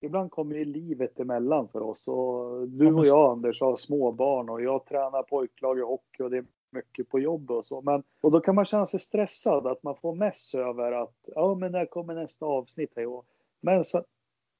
Ibland 0.00 0.30
kommer 0.30 0.56
ju 0.56 0.64
livet 0.64 1.20
emellan 1.20 1.68
för 1.68 1.80
oss. 1.82 2.08
Och 2.08 2.68
du 2.68 2.94
och 2.94 3.06
jag, 3.06 3.30
Anders, 3.32 3.60
har 3.60 3.76
små 3.76 4.12
barn 4.12 4.48
och 4.48 4.62
jag 4.62 4.84
tränar 4.84 5.22
pojklag 5.22 5.78
i 5.78 5.82
hockey 5.82 6.22
och 6.22 6.30
det 6.30 6.36
är 6.38 6.44
mycket 6.70 7.08
på 7.08 7.18
jobb 7.20 7.50
och 7.50 7.66
så. 7.66 7.80
Men, 7.80 8.02
och 8.20 8.30
då 8.30 8.40
kan 8.40 8.54
man 8.54 8.64
känna 8.64 8.86
sig 8.86 9.00
stressad, 9.00 9.66
att 9.66 9.82
man 9.82 9.96
får 9.96 10.14
mess 10.14 10.54
över 10.54 10.92
att 10.92 11.14
ja, 11.34 11.54
men 11.54 11.72
när 11.72 11.86
kommer 11.86 12.14
nästa 12.14 12.46
avsnitt? 12.46 12.96
Och- 12.96 13.26
Men 13.60 13.84
så, 13.84 14.02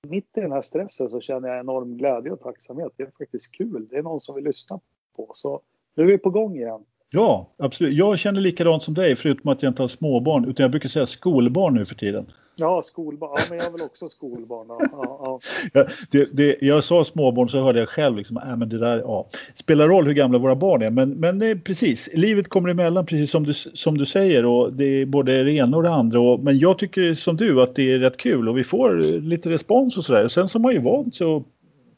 mitt 0.09 0.37
i 0.37 0.41
den 0.41 0.53
här 0.53 0.61
stressen 0.63 1.11
så 1.11 1.21
känner 1.21 1.49
jag 1.49 1.61
enorm 1.61 1.97
glädje 1.97 2.33
och 2.33 2.41
tacksamhet. 2.41 2.93
Det 2.97 3.03
är 3.03 3.11
faktiskt 3.19 3.53
kul. 3.53 3.87
Det 3.91 3.97
är 3.97 4.03
någon 4.03 4.21
som 4.21 4.35
vill 4.35 4.45
lyssna 4.45 4.81
på. 5.17 5.33
Så 5.35 5.61
nu 5.95 6.03
är 6.03 6.07
vi 6.07 6.19
på 6.19 6.31
gång 6.31 6.57
igen. 6.57 6.85
Ja, 7.15 7.49
absolut. 7.59 7.95
Jag 7.95 8.19
känner 8.19 8.41
likadant 8.41 8.83
som 8.83 8.95
dig, 8.95 9.17
förutom 9.17 9.51
att 9.51 9.63
jag 9.63 9.71
inte 9.71 9.83
har 9.83 9.89
småbarn, 9.89 10.45
utan 10.45 10.65
jag 10.65 10.71
brukar 10.71 10.89
säga 10.89 11.07
skolbarn 11.07 11.75
nu 11.75 11.85
för 11.85 11.95
tiden. 11.95 12.27
Ja, 12.57 12.83
skolbarn. 12.85 13.31
Ja, 13.37 13.43
men 13.49 13.59
jag 13.59 13.67
är 13.67 13.71
väl 13.71 13.83
också 13.83 14.09
skolbarn. 14.09 14.67
Ja, 14.69 15.41
ja, 15.73 15.87
det, 16.11 16.37
det, 16.37 16.57
jag 16.61 16.85
sa 16.85 17.05
småbarn 17.05 17.49
så 17.49 17.61
hörde 17.61 17.79
jag 17.79 17.89
själv 17.89 18.17
liksom, 18.17 18.37
äh, 18.37 18.57
men 18.57 18.69
det 18.69 18.79
där, 18.79 18.99
ja. 18.99 19.29
Spelar 19.55 19.89
roll 19.89 20.07
hur 20.07 20.15
gamla 20.15 20.39
våra 20.39 20.57
barn 20.57 20.83
är, 20.83 20.91
men, 20.91 21.11
men 21.11 21.43
eh, 21.43 21.59
precis, 21.59 22.11
livet 22.13 22.49
kommer 22.49 22.69
emellan 22.69 23.07
precis 23.07 23.31
som 23.31 23.45
du, 23.45 23.53
som 23.55 23.99
du 23.99 24.07
säger 24.07 24.45
och 24.45 24.73
det 24.73 24.85
är 24.85 25.07
både 25.07 25.45
det 25.45 25.53
ena 25.53 25.77
och 25.77 25.83
det 25.83 25.91
andra. 25.91 26.21
Och, 26.21 26.41
men 26.41 26.59
jag 26.59 26.79
tycker 26.79 27.15
som 27.15 27.37
du 27.37 27.63
att 27.63 27.75
det 27.75 27.93
är 27.93 27.99
rätt 27.99 28.17
kul 28.17 28.49
och 28.49 28.59
vi 28.59 28.65
får 28.65 29.21
lite 29.21 29.51
respons 29.51 29.99
och 29.99 30.05
sådär. 30.05 30.29
Sen 30.29 30.49
så 30.49 30.59
har 30.59 30.63
man 30.63 30.73
ju 30.73 30.81
vant 30.81 31.15
sig 31.15 31.27
att 31.27 31.43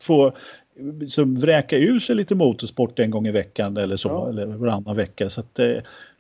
få 0.03 0.33
så 1.09 1.25
vräka 1.25 1.79
ur 1.79 1.99
sig 1.99 2.17
lite 2.17 2.35
motorsport 2.35 2.99
en 2.99 3.11
gång 3.11 3.27
i 3.27 3.31
veckan 3.31 3.77
eller 3.77 3.97
så, 3.97 4.09
Ja. 4.09 4.29
eller 4.29 4.47
varannan 4.47 4.97
vecka. 4.97 5.31
Så 5.31 5.41
att, 5.41 5.59
eh, 5.59 5.77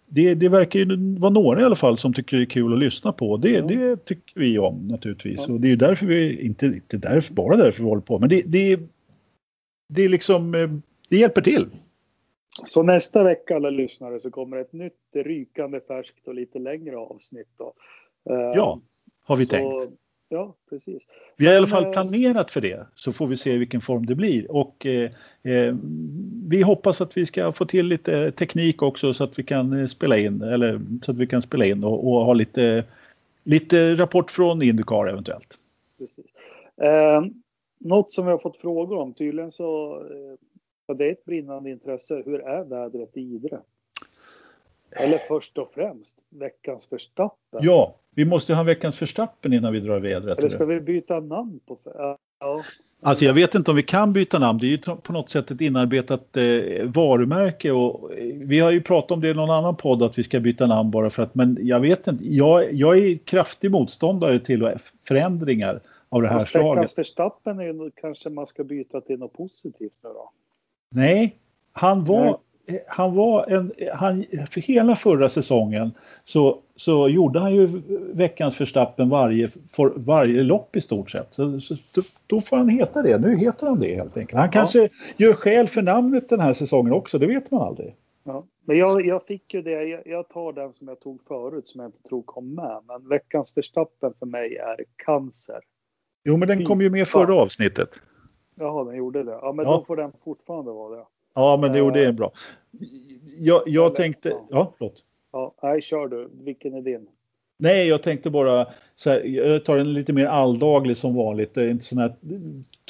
det, 0.09 0.35
det 0.35 0.49
verkar 0.49 0.79
ju 0.79 0.97
vara 1.19 1.33
några 1.33 1.61
i 1.61 1.64
alla 1.64 1.77
fall 1.77 1.97
som 1.99 2.12
tycker 2.12 2.37
det 2.37 2.43
är 2.43 2.47
kul 2.47 2.73
att 2.73 2.79
lyssna 2.79 3.12
på. 3.12 3.37
Det, 3.37 3.51
Ja. 3.51 3.62
det 3.67 4.05
tycker 4.05 4.40
vi 4.40 4.59
om 4.59 4.88
naturligtvis. 4.88 5.45
Ja. 5.49 5.55
Och 5.55 5.61
det 5.61 5.69
är 5.69 5.71
ju 5.71 5.77
därför 5.77 6.07
vi, 6.07 6.47
inte, 6.47 6.67
inte 6.67 6.97
därför, 6.99 7.35
bara 7.35 7.57
därför 7.57 7.83
vi 7.83 7.88
håller 7.88 8.03
på, 8.03 8.19
men 8.19 8.29
det, 8.29 8.43
det, 8.47 8.81
det 9.88 10.03
är 10.05 10.09
liksom, 10.09 10.55
eh, 10.55 10.71
det 11.09 11.17
hjälper 11.17 11.43
till. 11.43 11.67
Så 12.67 12.83
nästa 12.83 13.23
vecka 13.23 13.57
alla 13.57 13.71
lyssnare 13.71 14.21
så 14.21 14.31
kommer 14.31 14.57
ett 14.57 14.73
nytt 14.73 14.93
rykande 15.14 15.81
färskt 15.81 16.29
och 16.29 16.35
lite 16.35 16.59
längre 16.59 16.97
avsnitt. 16.97 17.49
Då. 17.59 17.75
Eh, 18.31 18.37
Ja, 18.37 18.81
har 19.25 19.37
vi 19.37 19.45
så, 19.45 19.51
tänkt. 19.51 19.85
Ja, 20.28 20.54
precis. 20.70 21.02
Vi 21.37 21.46
har 21.46 21.52
i 21.52 21.56
alla 21.56 21.66
Men, 21.66 21.70
fall 21.70 21.84
eh, 21.84 21.92
planerat 21.92 22.50
för 22.50 22.60
det, 22.60 22.87
så 22.94 23.12
får 23.12 23.26
vi 23.26 23.37
se 23.37 23.58
vilken 23.58 23.80
form 23.80 24.06
det 24.06 24.14
blir. 24.14 24.50
Och 24.50 24.87
eh, 24.87 25.10
eh, 25.42 25.74
vi 26.48 26.62
hoppas 26.62 27.00
att 27.00 27.16
vi 27.16 27.26
ska 27.26 27.52
få 27.52 27.64
till 27.64 27.87
lite 27.87 28.30
teknik 28.30 28.82
också 28.82 29.14
så 29.14 29.24
att 29.24 29.38
vi 29.38 29.42
kan 29.42 29.80
eh, 29.80 29.87
spela 29.87 30.18
in, 30.18 30.42
eller 30.42 30.80
så 31.02 31.10
att 31.10 31.18
vi 31.18 31.26
kan 31.26 31.42
spela 31.42 31.64
in 31.64 31.84
och, 31.84 32.06
och 32.08 32.24
ha 32.24 32.32
lite, 32.32 32.84
lite 33.44 33.94
rapport 33.94 34.30
från 34.30 34.62
Indycar 34.62 35.06
eventuellt. 35.06 35.58
precis. 35.98 36.26
Eh, 36.82 37.24
något 37.78 38.12
som 38.12 38.26
vi 38.26 38.30
har 38.30 38.38
fått 38.38 38.56
frågor 38.56 38.98
om, 38.98 39.14
tydligen 39.14 39.52
så 39.52 40.00
eh, 40.88 40.94
det 40.94 41.08
är 41.08 41.12
ett 41.12 41.24
brinnande 41.24 41.70
intresse. 41.70 42.22
Hur 42.26 42.40
är 42.40 42.64
vädret 42.64 43.16
i 43.16 43.20
Idre? 43.20 43.60
Eller 44.96 45.18
först 45.18 45.59
och 45.59 45.70
främst 45.74 46.16
veckans 46.28 46.92
Verstappen. 46.92 47.61
Ja, 47.62 47.94
vi 48.14 48.24
måste 48.24 48.54
ha 48.54 48.62
veckans 48.62 48.98
förstappen 48.98 49.52
innan 49.52 49.72
vi 49.72 49.80
drar 49.80 50.00
vädret. 50.00 50.38
Eller 50.38 50.48
ska 50.48 50.64
vi 50.64 50.80
byta 50.80 51.20
namn 51.20 51.61
på... 51.66 51.78
Ja. 52.38 52.62
Alltså 53.02 53.24
jag 53.24 53.35
vet 53.35 53.54
inte 53.54 53.70
om 53.70 53.76
vi 53.76 53.83
kan 53.83 54.12
byta 54.12 54.38
namn. 54.38 54.59
Det 54.59 54.66
är 54.66 54.68
ju 54.68 54.78
på 54.78 55.12
något 55.12 55.28
sätt 55.28 55.50
ett 55.50 55.61
inarbetat 55.61 56.37
eh, 56.37 56.85
varumärke 56.85 57.70
och 57.70 58.12
eh, 58.12 58.35
vi 58.35 58.61
har 58.61 58.70
ju 58.70 58.83
pratat 58.83 59.11
om 59.11 59.20
det 59.20 59.28
i 59.28 59.35
någon 59.35 59.50
annan 59.50 59.76
podd 59.76 60.02
att 60.02 60.18
vi 60.18 60.22
ska 60.22 60.40
byta 60.40 60.66
namn 60.66 60.90
bara 60.90 61.11
för 61.11 61.22
att 61.22 61.35
men 61.35 61.59
jag 61.61 61.80
vet 61.80 62.07
inte. 62.07 62.35
Jag, 62.35 62.72
jag 62.72 62.98
är 62.98 63.16
kraftig 63.16 63.70
motståndare 63.70 64.40
till 64.40 64.78
förändringar 65.09 65.80
av 66.09 66.22
det 66.22 66.28
här 66.28 66.38
Fast 66.38 66.50
slaget. 66.50 66.83
veckans 66.83 66.98
Verstappen 66.98 67.59
är 67.59 67.64
ju 67.64 67.90
kanske 67.90 68.30
man 68.30 68.46
ska 68.46 68.64
byta 68.64 69.00
till 69.00 69.18
något 69.18 69.33
positivt 69.33 69.94
nu 70.02 70.09
då. 70.09 70.30
Nej, 70.90 71.37
han 71.72 72.04
var, 72.04 72.26
eh, 72.26 72.37
han 72.87 73.14
var 73.14 73.46
en, 73.46 73.72
han, 73.92 74.24
för 74.50 74.61
hela 74.61 74.96
förra 74.96 75.29
säsongen 75.29 75.92
så, 76.24 76.59
så 76.77 77.09
gjorde 77.09 77.38
han 77.38 77.55
ju 77.55 77.83
veckans 78.12 78.57
förstappen 78.57 79.09
varje, 79.09 79.48
för, 79.48 79.92
varje 79.96 80.42
lopp 80.42 80.77
i 80.77 80.81
stort 80.81 81.11
sett. 81.11 81.35
Så, 81.35 81.61
så, 81.61 81.77
då, 82.27 82.40
får 82.40 82.57
han 82.57 82.68
heta 82.68 83.03
det. 83.03 83.18
Nu 83.18 83.37
heter 83.37 83.66
han 83.66 83.81
det 83.81 83.94
helt 83.94 84.16
enkelt. 84.16 84.38
Han 84.38 84.50
kanske 84.50 84.88
gör 85.16 85.33
skäl 85.33 85.68
för 85.68 85.83
namnet 85.83 86.29
den 86.29 86.40
här 86.40 86.53
säsongen 86.53 86.92
också, 86.92 87.18
det 87.18 87.27
vet 87.27 87.50
man 87.50 87.62
aldrig. 87.62 87.94
Ja. 88.24 88.44
Men 88.66 88.79
jag, 88.79 89.07
jag 89.07 89.27
fick 89.27 89.55
ju 89.55 89.62
det, 89.62 89.85
jag, 89.85 90.03
jag 90.07 90.29
tar 90.29 90.53
den 90.53 90.72
som 90.72 90.88
jag 90.88 91.00
tog 91.00 91.22
förut 91.29 91.68
som 91.68 91.81
jag 91.81 91.88
inte 91.88 92.09
tror 92.09 92.22
kom 92.22 92.55
med. 92.55 92.81
Men 92.87 93.09
veckans 93.09 93.57
Verstappen 93.57 94.12
för 94.18 94.27
mig 94.27 94.57
är 94.57 94.85
cancer. 94.96 95.61
Jo, 96.24 96.37
men 96.37 96.48
den 96.48 96.64
kom 96.64 96.81
ju 96.81 96.90
med 96.90 97.09
förra 97.09 97.35
avsnittet. 97.35 97.88
Jaha, 98.55 98.85
den 98.85 98.96
gjorde 98.96 99.22
det. 99.22 99.38
Ja, 99.42 99.53
men 99.53 99.64
Ja. 99.64 99.70
då 99.72 99.85
får 99.85 99.96
den 99.96 100.12
fortfarande 100.24 100.72
vara 100.72 100.96
det. 100.96 101.05
Ja, 101.35 101.59
men 101.61 101.73
det, 101.73 101.79
jo, 101.79 101.90
det 101.90 102.05
är 102.05 102.12
bra. 102.12 102.33
Jag, 103.38 103.62
jag 103.66 103.94
tänkte... 103.94 104.33
ja. 104.51 104.75
Förlåt. 104.79 105.05
Ja, 105.33 105.55
nej, 105.62 105.83
kör 105.83 106.09
du. 106.09 106.29
Vilken 106.44 106.75
är 106.75 106.81
din? 106.83 107.07
Nej, 107.59 107.88
jag 107.88 108.03
tänkte 108.03 108.31
bara 108.31 108.66
så 108.94 109.11
här, 109.11 109.20
jag 109.25 109.64
tar 109.64 109.79
en 109.79 109.92
lite 109.92 110.12
mer 110.12 110.27
alldaglig 110.27 110.97
som 110.97 111.14
vanligt. 111.14 111.55
Det 111.55 111.62
är 111.62 111.68
inte 111.68 111.85
sådana 111.85 112.09
här 112.09 112.16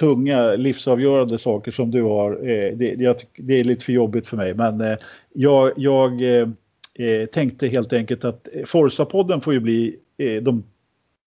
tunga 0.01 0.51
livsavgörande 0.57 1.39
saker 1.39 1.71
som 1.73 1.91
du 1.91 2.03
har. 2.03 2.33
Eh, 2.49 2.77
Det, 2.77 3.15
tycker- 3.15 3.43
det 3.43 3.55
är 3.61 3.65
lite 3.65 3.85
för 3.85 3.93
jobbigt 3.93 4.27
för 4.27 4.37
mig, 4.37 4.55
men 4.55 4.81
eh, 4.81 4.97
jag, 5.33 5.73
jag 5.77 6.23
eh, 6.23 6.49
eh, 6.95 7.27
tänkte 7.27 7.69
helt 7.69 7.93
enkelt 7.93 8.25
att 8.25 8.49
eh, 8.53 8.63
Forza-podden 8.65 9.41
får 9.41 9.53
ju 9.55 9.61
bli 9.61 9.97
eh, 10.19 10.43
de 10.43 10.65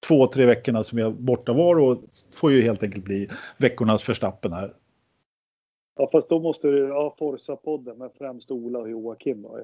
två, 0.07 0.27
tre 0.27 0.45
veckorna 0.45 0.83
som 0.83 0.97
jag 0.97 1.13
borta 1.13 1.53
var 1.53 1.79
och 1.79 1.97
får 2.35 2.51
ju 2.51 2.61
helt 2.61 2.83
enkelt 2.83 3.03
bli 3.05 3.29
veckornas 3.57 4.03
förstappen 4.03 4.53
här. 4.53 4.73
Ja, 5.97 6.09
fast 6.11 6.29
då 6.29 6.39
måste 6.39 6.67
du, 6.67 6.77
ja, 6.87 7.15
Forza-podden, 7.19 7.95
men 7.97 8.09
främst 8.17 8.51
Ola 8.51 8.79
och 8.79 8.89
Joakim 8.89 9.41
då 9.41 9.59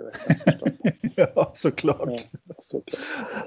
ja, 1.36 1.52
såklart. 1.56 2.10
Ja, 2.44 2.56
såklart. 2.60 3.00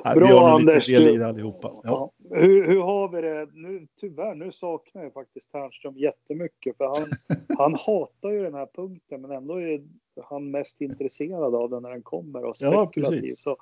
Ja, 0.04 0.14
Bra, 0.14 0.26
vi 0.26 0.32
har 0.32 0.50
Anders, 0.50 0.88
lite 0.88 1.00
del 1.00 1.14
i 1.14 1.18
det 1.18 1.26
allihopa. 1.26 1.72
Ja. 1.72 1.80
Ja. 1.84 2.36
Hur, 2.36 2.66
hur 2.68 2.80
har 2.80 3.08
vi 3.08 3.20
det? 3.20 3.48
Nu, 3.52 3.86
tyvärr, 4.00 4.34
nu 4.34 4.52
saknar 4.52 5.02
jag 5.02 5.12
faktiskt 5.12 5.52
Ternström 5.52 5.96
jättemycket. 5.96 6.76
För 6.76 6.84
han, 6.84 7.06
han 7.58 7.74
hatar 7.74 8.30
ju 8.30 8.42
den 8.42 8.54
här 8.54 8.68
punkten, 8.74 9.20
men 9.20 9.30
ändå 9.30 9.60
är 9.60 9.82
han 10.24 10.50
mest 10.50 10.80
intresserad 10.80 11.54
av 11.54 11.70
den 11.70 11.82
när 11.82 11.90
den 11.90 12.02
kommer 12.02 12.44
och 12.44 12.56
Ja, 12.58 12.86
spekulativ. 12.86 13.20
precis. 13.20 13.40
så, 13.40 13.56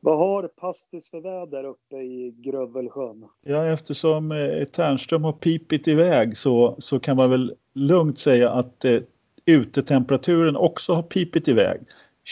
vad 0.00 0.18
har 0.18 0.42
Pastis 0.48 1.10
för 1.10 1.20
väder 1.20 1.64
uppe 1.64 1.96
i 1.96 2.34
Grövelsjön? 2.36 3.24
Ja, 3.44 3.66
eftersom 3.66 4.32
eh, 4.32 4.64
Ternström 4.64 5.24
har 5.24 5.32
pipit 5.32 5.88
iväg 5.88 6.36
så, 6.36 6.76
så 6.78 7.00
kan 7.00 7.16
man 7.16 7.30
väl 7.30 7.54
lugnt 7.74 8.18
säga 8.18 8.50
att 8.50 8.84
eh, 8.84 8.98
utetemperaturen 9.46 10.56
också 10.56 10.92
har 10.92 11.02
pipit 11.02 11.48
iväg. 11.48 11.80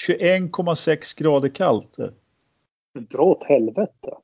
21,6 0.09 1.19
grader 1.19 1.49
kallt. 1.49 1.99
eh. 1.99 2.07
Dra 3.11 3.23
åt 3.23 3.45
helvete. 3.45 4.15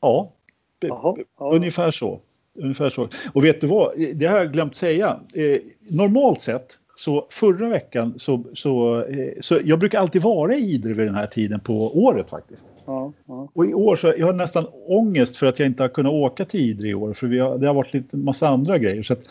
Ja, 0.00 0.32
Jaha, 0.80 1.16
ja. 1.38 1.54
ungefär 1.54 1.90
så. 1.90 2.20
Ungefär 2.54 2.88
så. 2.88 3.08
Och 3.34 3.44
vet 3.44 3.60
du 3.60 3.66
vad, 3.66 3.98
det 4.14 4.26
har 4.26 4.38
jag 4.38 4.52
glömt 4.52 4.74
säga. 4.74 5.20
Eh, 5.34 5.58
normalt 5.90 6.40
sett 6.40 6.78
så 6.96 7.26
förra 7.30 7.68
veckan 7.68 8.14
så, 8.16 8.42
så, 8.54 9.04
eh, 9.04 9.32
så 9.40 9.58
jag 9.64 9.78
brukar 9.78 10.00
alltid 10.00 10.22
vara 10.22 10.54
i 10.54 10.60
Idre 10.60 10.92
vid 10.92 11.06
den 11.06 11.14
här 11.14 11.26
tiden 11.26 11.60
på 11.60 11.98
året 12.04 12.30
faktiskt. 12.30 12.74
Ja, 12.86 13.12
ja. 13.26 13.48
Och 13.54 13.66
i 13.66 13.74
år 13.74 13.96
så 13.96 14.14
jag 14.18 14.26
har 14.26 14.32
nästan 14.32 14.66
ångest 14.86 15.36
för 15.36 15.46
att 15.46 15.58
jag 15.58 15.66
inte 15.66 15.82
har 15.82 15.88
kunnat 15.88 16.12
åka 16.12 16.44
till 16.44 16.60
Idre 16.60 16.88
i 16.88 16.94
år 16.94 17.12
för 17.12 17.26
vi 17.26 17.38
har, 17.38 17.58
det 17.58 17.66
har 17.66 17.74
varit 17.74 17.94
lite 17.94 18.16
massa 18.16 18.48
andra 18.48 18.78
grejer. 18.78 19.02
Så 19.02 19.12
att, 19.12 19.24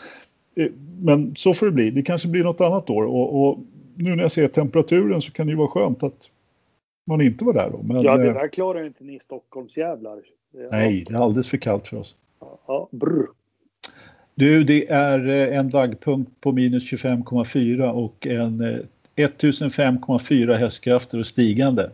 eh, 0.56 0.70
men 1.00 1.34
så 1.36 1.54
får 1.54 1.66
det 1.66 1.72
bli. 1.72 1.90
Det 1.90 2.02
kanske 2.02 2.28
blir 2.28 2.44
något 2.44 2.60
annat 2.60 2.90
år 2.90 3.04
och, 3.04 3.48
och 3.48 3.58
nu 3.94 4.16
när 4.16 4.22
jag 4.22 4.32
ser 4.32 4.48
temperaturen 4.48 5.22
så 5.22 5.32
kan 5.32 5.46
det 5.46 5.50
ju 5.50 5.56
vara 5.56 5.68
skönt 5.68 6.02
att 6.02 6.30
man 7.06 7.20
inte 7.20 7.44
var 7.44 7.52
där 7.52 7.70
då. 7.70 7.82
Men, 7.82 8.02
ja, 8.02 8.16
det 8.16 8.28
eh, 8.28 8.34
där 8.34 8.48
klarar 8.48 8.80
ju 8.80 8.86
inte 8.86 9.04
ni 9.04 9.20
Stockholmsjävlar. 9.20 10.18
Nej, 10.70 11.04
det 11.08 11.14
är 11.14 11.18
alldeles 11.18 11.48
för 11.48 11.56
kallt 11.56 11.88
för 11.88 11.96
oss. 11.96 12.16
Ja, 12.66 12.88
brr. 12.90 13.26
Du, 14.34 14.64
det 14.64 14.90
är 14.90 15.28
eh, 15.28 15.58
en 15.58 15.70
dagpunkt 15.70 16.40
på 16.40 16.52
minus 16.52 16.92
25,4 16.92 17.90
och 17.90 18.26
en 18.26 18.60
eh, 18.60 18.78
1005,4 19.16 20.54
hästkrafter 20.54 21.18
och 21.18 21.26
stigande. 21.26 21.90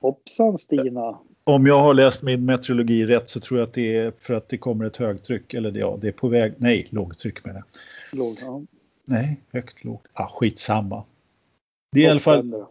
Hoppsan 0.00 0.58
Stina. 0.58 1.18
Om 1.44 1.66
jag 1.66 1.78
har 1.80 1.94
läst 1.94 2.22
min 2.22 2.44
meteorologi 2.44 3.06
rätt 3.06 3.28
så 3.28 3.40
tror 3.40 3.60
jag 3.60 3.66
att 3.66 3.74
det 3.74 3.96
är 3.96 4.12
för 4.20 4.34
att 4.34 4.48
det 4.48 4.58
kommer 4.58 4.84
ett 4.84 4.96
högtryck. 4.96 5.54
Eller 5.54 5.78
ja, 5.78 5.98
det 6.00 6.08
är 6.08 6.12
på 6.12 6.28
väg. 6.28 6.52
Nej, 6.56 6.86
lågtryck 6.90 7.44
menar 7.44 7.62
jag. 8.10 8.18
Låg, 8.18 8.36
ja. 8.40 8.62
Nej, 9.04 9.40
högt, 9.52 9.84
lågt. 9.84 10.06
Ah, 10.12 10.28
skitsamma. 10.28 11.04
Det 11.92 12.00
är 12.00 12.04
i 12.04 12.10
alla 12.10 12.20
fall 12.20 12.64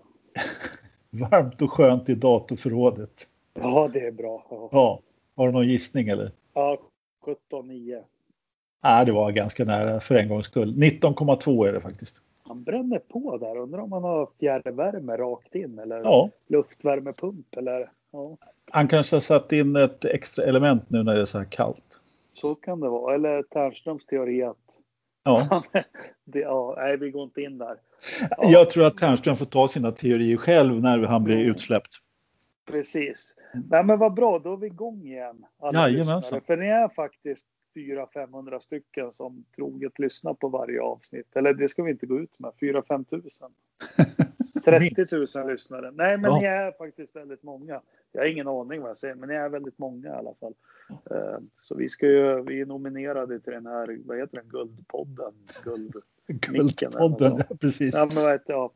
varmt 1.09 1.61
och 1.61 1.71
skönt 1.71 2.09
i 2.09 2.15
datorförrådet. 2.15 3.27
Ja, 3.53 3.89
det 3.93 3.99
är 3.99 4.11
bra. 4.11 4.47
Ja, 4.49 4.69
Ja, 4.71 4.99
har 5.35 5.47
du 5.47 5.53
någon 5.53 5.67
gissning 5.67 6.07
eller? 6.07 6.31
ja 6.53 6.77
17-9. 7.51 8.01
Ah, 8.81 9.05
det 9.05 9.11
var 9.11 9.31
ganska 9.31 9.65
nära 9.65 9.99
för 9.99 10.15
en 10.15 10.29
gångs 10.29 10.45
skull. 10.45 10.73
19,2 10.77 11.67
är 11.67 11.73
det 11.73 11.81
faktiskt. 11.81 12.21
Han 12.43 12.63
bränner 12.63 12.99
på 12.99 13.37
där. 13.37 13.57
Undrar 13.57 13.79
om 13.79 13.91
han 13.91 14.03
har 14.03 14.29
fjärrvärme 14.39 15.17
rakt 15.17 15.55
in 15.55 15.79
eller 15.79 15.97
Ja, 15.97 16.29
luftvärmepump 16.47 17.55
eller 17.57 17.89
ja, 18.11 18.37
han 18.71 18.87
kanske 18.87 19.15
har 19.15 19.21
satt 19.21 19.51
in 19.51 19.75
ett 19.75 20.05
extra 20.05 20.45
element 20.45 20.89
nu 20.89 21.03
när 21.03 21.15
det 21.15 21.21
är 21.21 21.25
så 21.25 21.37
här 21.37 21.45
kallt. 21.45 21.99
så 22.33 22.55
kan 22.55 22.79
det 22.79 22.89
vara. 22.89 23.15
Eller 23.15 23.43
Ternströms 23.43 24.05
teori 24.05 24.43
att 24.43 24.57
Ja, 25.23 25.63
det, 26.25 26.39
ja, 26.39 26.73
nej, 26.77 26.97
vi 26.97 27.11
går 27.11 27.23
inte 27.23 27.41
in 27.41 27.57
där. 27.57 27.77
Ja, 28.29 28.37
jag 28.49 28.69
tror 28.69 28.85
att 28.85 28.97
Ternström 28.97 29.35
får 29.35 29.45
ta 29.45 29.67
sina 29.67 29.91
teorier 29.91 30.37
själv 30.37 30.81
när 30.81 30.99
han 30.99 31.23
blir 31.23 31.37
utsläppt. 31.37 31.91
Precis. 32.71 33.35
Nej, 33.69 33.83
men 33.83 33.99
vad 33.99 34.13
bra, 34.13 34.39
då 34.39 34.53
är 34.53 34.57
vi 34.57 34.67
igång 34.67 35.05
igen. 35.05 35.45
Alla 35.59 35.89
Jajamensan. 35.89 36.17
lyssnare. 36.17 36.41
För 36.47 36.57
ni 36.57 36.67
är 36.67 36.89
faktiskt 36.89 37.47
400-500 37.75 38.59
stycken 38.59 39.11
som 39.11 39.45
troget 39.55 39.99
lyssnar 39.99 40.33
på 40.33 40.47
varje 40.47 40.81
avsnitt. 40.81 41.35
Eller 41.35 41.53
det 41.53 41.69
ska 41.69 41.83
vi 41.83 41.91
inte 41.91 42.05
gå 42.05 42.19
ut 42.19 42.39
med, 42.39 42.51
4-5 42.61 43.03
tusen. 43.05 43.51
30 44.65 45.05
000 45.39 45.47
lyssnare. 45.51 45.91
Nej, 45.91 46.17
men 46.17 46.31
Ja. 46.31 46.39
ni 46.39 46.45
är 46.45 46.71
faktiskt 46.71 47.15
väldigt 47.15 47.43
många. 47.43 47.81
Jag 48.11 48.21
har 48.21 48.27
ingen 48.27 48.47
aning 48.47 48.81
vad 48.81 48.89
jag 48.89 48.97
säger, 48.97 49.15
men 49.15 49.29
ni 49.29 49.35
är 49.35 49.49
väldigt 49.49 49.77
många 49.77 50.07
i 50.07 50.11
alla 50.11 50.33
fall. 50.39 50.53
Eh, 51.11 51.37
Så 51.59 51.75
vi, 51.75 51.89
ska 51.89 52.07
ju, 52.07 52.41
vi 52.43 52.61
är 52.61 52.65
nominerade 52.65 53.39
till 53.39 53.53
den 53.53 53.65
här, 53.65 53.97
vad 54.05 54.17
heter 54.17 54.37
den, 54.37 54.47
Guldpodden? 54.49 55.33
Guld... 55.63 55.95
Guldpodden, 56.27 57.37
ja, 57.49 57.55
precis. 57.61 57.93
Ja, 57.95 58.09
men 58.15 58.23
jag? 58.23 58.39
Så- 58.45 58.71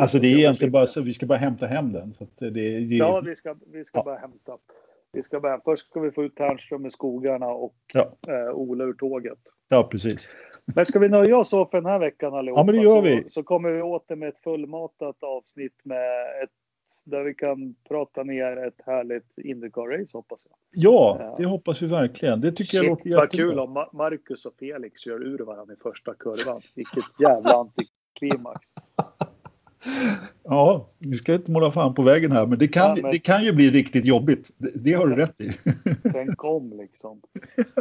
Alltså 0.00 0.18
det 0.18 0.26
är 0.26 0.38
egentligen 0.38 0.72
bara 0.72 0.86
så 0.86 1.02
vi 1.02 1.14
ska 1.14 1.26
bara 1.26 1.38
hämta 1.38 1.66
hem 1.66 1.92
den. 1.92 2.14
Så 2.14 2.26
det, 2.38 2.50
det, 2.50 2.60
Ja, 2.96 3.20
vi 3.20 3.36
ska, 3.36 3.56
vi 3.72 3.84
ska 3.84 3.98
Ja. 3.98 4.04
bara 4.04 4.16
hämta. 4.18 4.58
Vi 5.12 5.22
ska 5.22 5.40
bara, 5.40 5.60
först 5.64 5.86
ska 5.86 6.00
vi 6.00 6.10
få 6.10 6.24
ut 6.24 6.36
Ternström 6.36 6.86
i 6.86 6.90
skogarna 6.90 7.46
och 7.46 7.74
Ja. 7.92 8.16
eh, 8.28 8.54
Ola 8.54 8.84
ur 8.84 8.92
tåget. 8.92 9.38
ja, 9.68 9.88
precis. 9.90 10.36
Men 10.74 10.86
ska 10.86 10.98
vi 10.98 11.08
nöja 11.08 11.36
oss 11.38 11.48
så 11.48 11.66
för 11.66 11.78
den 11.80 11.86
här 11.90 11.98
veckan 11.98 12.34
allihopa? 12.34 12.60
Ja, 12.60 12.64
men 12.64 12.74
det 12.74 12.80
gör 12.82 12.96
så, 12.96 13.00
vi. 13.02 13.30
Så 13.30 13.42
kommer 13.42 13.70
vi 13.70 13.82
åter 13.82 14.16
med 14.16 14.28
ett 14.28 14.42
fullmatat 14.44 15.22
avsnitt 15.22 15.80
med 15.84 16.42
ett 16.42 16.50
där 17.04 17.22
vi 17.24 17.34
kan 17.34 17.74
prata 17.88 18.22
ner 18.22 18.56
ett 18.66 18.80
härligt 18.86 19.38
Indycar-race 19.38 20.12
hoppas 20.12 20.46
jag. 20.50 20.56
Ja, 20.70 21.34
det 21.38 21.44
hoppas 21.46 21.82
vi 21.82 21.86
verkligen. 21.86 22.40
Det 22.40 22.52
tycker 22.52 22.64
Shit, 22.78 22.82
jag 22.82 22.86
låter 22.90 23.04
jättebra. 23.10 23.20
Vad 23.20 23.30
kul 23.30 23.58
om 23.58 23.86
Marcus 23.92 24.46
och 24.46 24.54
Felix 24.58 25.00
kör 25.00 25.22
ur 25.26 25.38
varandra 25.38 25.74
i 25.74 25.76
första 25.82 26.14
kurvan. 26.14 26.60
Vilket 26.76 27.04
jävla 27.20 27.52
antiklimax. 27.52 28.60
Ja, 30.44 30.88
vi 30.98 31.14
ska 31.14 31.34
inte 31.34 31.50
måla 31.50 31.70
fan 31.70 31.94
på 31.94 32.02
vägen 32.02 32.32
här, 32.32 32.46
men 32.46 32.58
det 32.58 32.68
kan, 32.68 32.96
ja, 32.96 33.02
men... 33.02 33.10
det 33.10 33.18
kan 33.18 33.44
ju 33.44 33.52
bli 33.52 33.70
riktigt 33.70 34.04
jobbigt. 34.04 34.50
Det, 34.56 34.70
det 34.74 34.92
har 34.92 35.06
du 35.06 35.16
rätt 35.16 35.40
i. 35.40 35.52
Den 36.02 36.36
kom 36.36 36.72
liksom. 36.72 37.20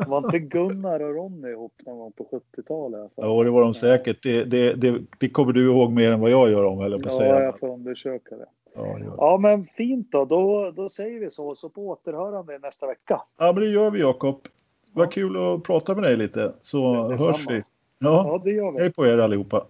Var 0.07 0.17
inte 0.17 0.39
Gunnar 0.39 0.99
och 0.99 1.15
Ronny 1.15 1.49
ihop 1.49 1.73
någon 1.85 1.97
gång 1.97 2.11
på 2.11 2.41
70-talet? 2.55 3.11
Ja, 3.15 3.43
det 3.43 3.49
var 3.49 3.61
de 3.61 3.73
säkert. 3.73 4.23
Det, 4.23 4.43
det, 4.43 4.73
det, 4.73 5.01
det, 5.17 5.29
kommer 5.29 5.53
du 5.53 5.65
ihåg 5.65 5.91
mer 5.91 6.11
än 6.11 6.19
vad 6.19 6.29
jag 6.29 6.49
gör 6.49 6.65
om, 6.65 6.81
eller 6.81 6.97
på 6.97 7.09
ja, 7.09 7.17
säga. 7.17 7.35
Ja, 7.35 7.41
jag 7.41 7.59
får 7.59 7.73
undersöka 7.73 8.35
det. 8.35 8.45
Ja, 8.75 8.99
ja, 9.17 9.37
men 9.37 9.67
fint 9.77 10.11
då. 10.11 10.25
då. 10.25 10.71
Då 10.75 10.89
säger 10.89 11.19
vi 11.19 11.29
så. 11.29 11.55
Så 11.55 11.69
på 11.69 11.87
återhörande 11.87 12.59
nästa 12.59 12.87
vecka. 12.87 13.21
Ja, 13.37 13.53
men 13.53 13.63
det 13.63 13.69
gör 13.69 13.91
vi 13.91 13.99
Jakob. 13.99 14.47
Vad 14.93 15.05
ja. 15.05 15.09
kul 15.09 15.37
att 15.37 15.63
prata 15.63 15.95
med 15.95 16.03
dig 16.03 16.17
lite. 16.17 16.53
Så 16.61 17.07
hörs 17.09 17.49
vi. 17.49 17.55
Ja, 17.55 17.63
ja, 17.99 18.41
det 18.43 18.51
gör 18.51 18.71
vi. 18.71 18.79
Hej 18.79 18.93
på 18.93 19.07
er 19.07 19.17
allihopa. 19.17 19.65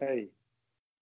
Hej. 0.00 0.28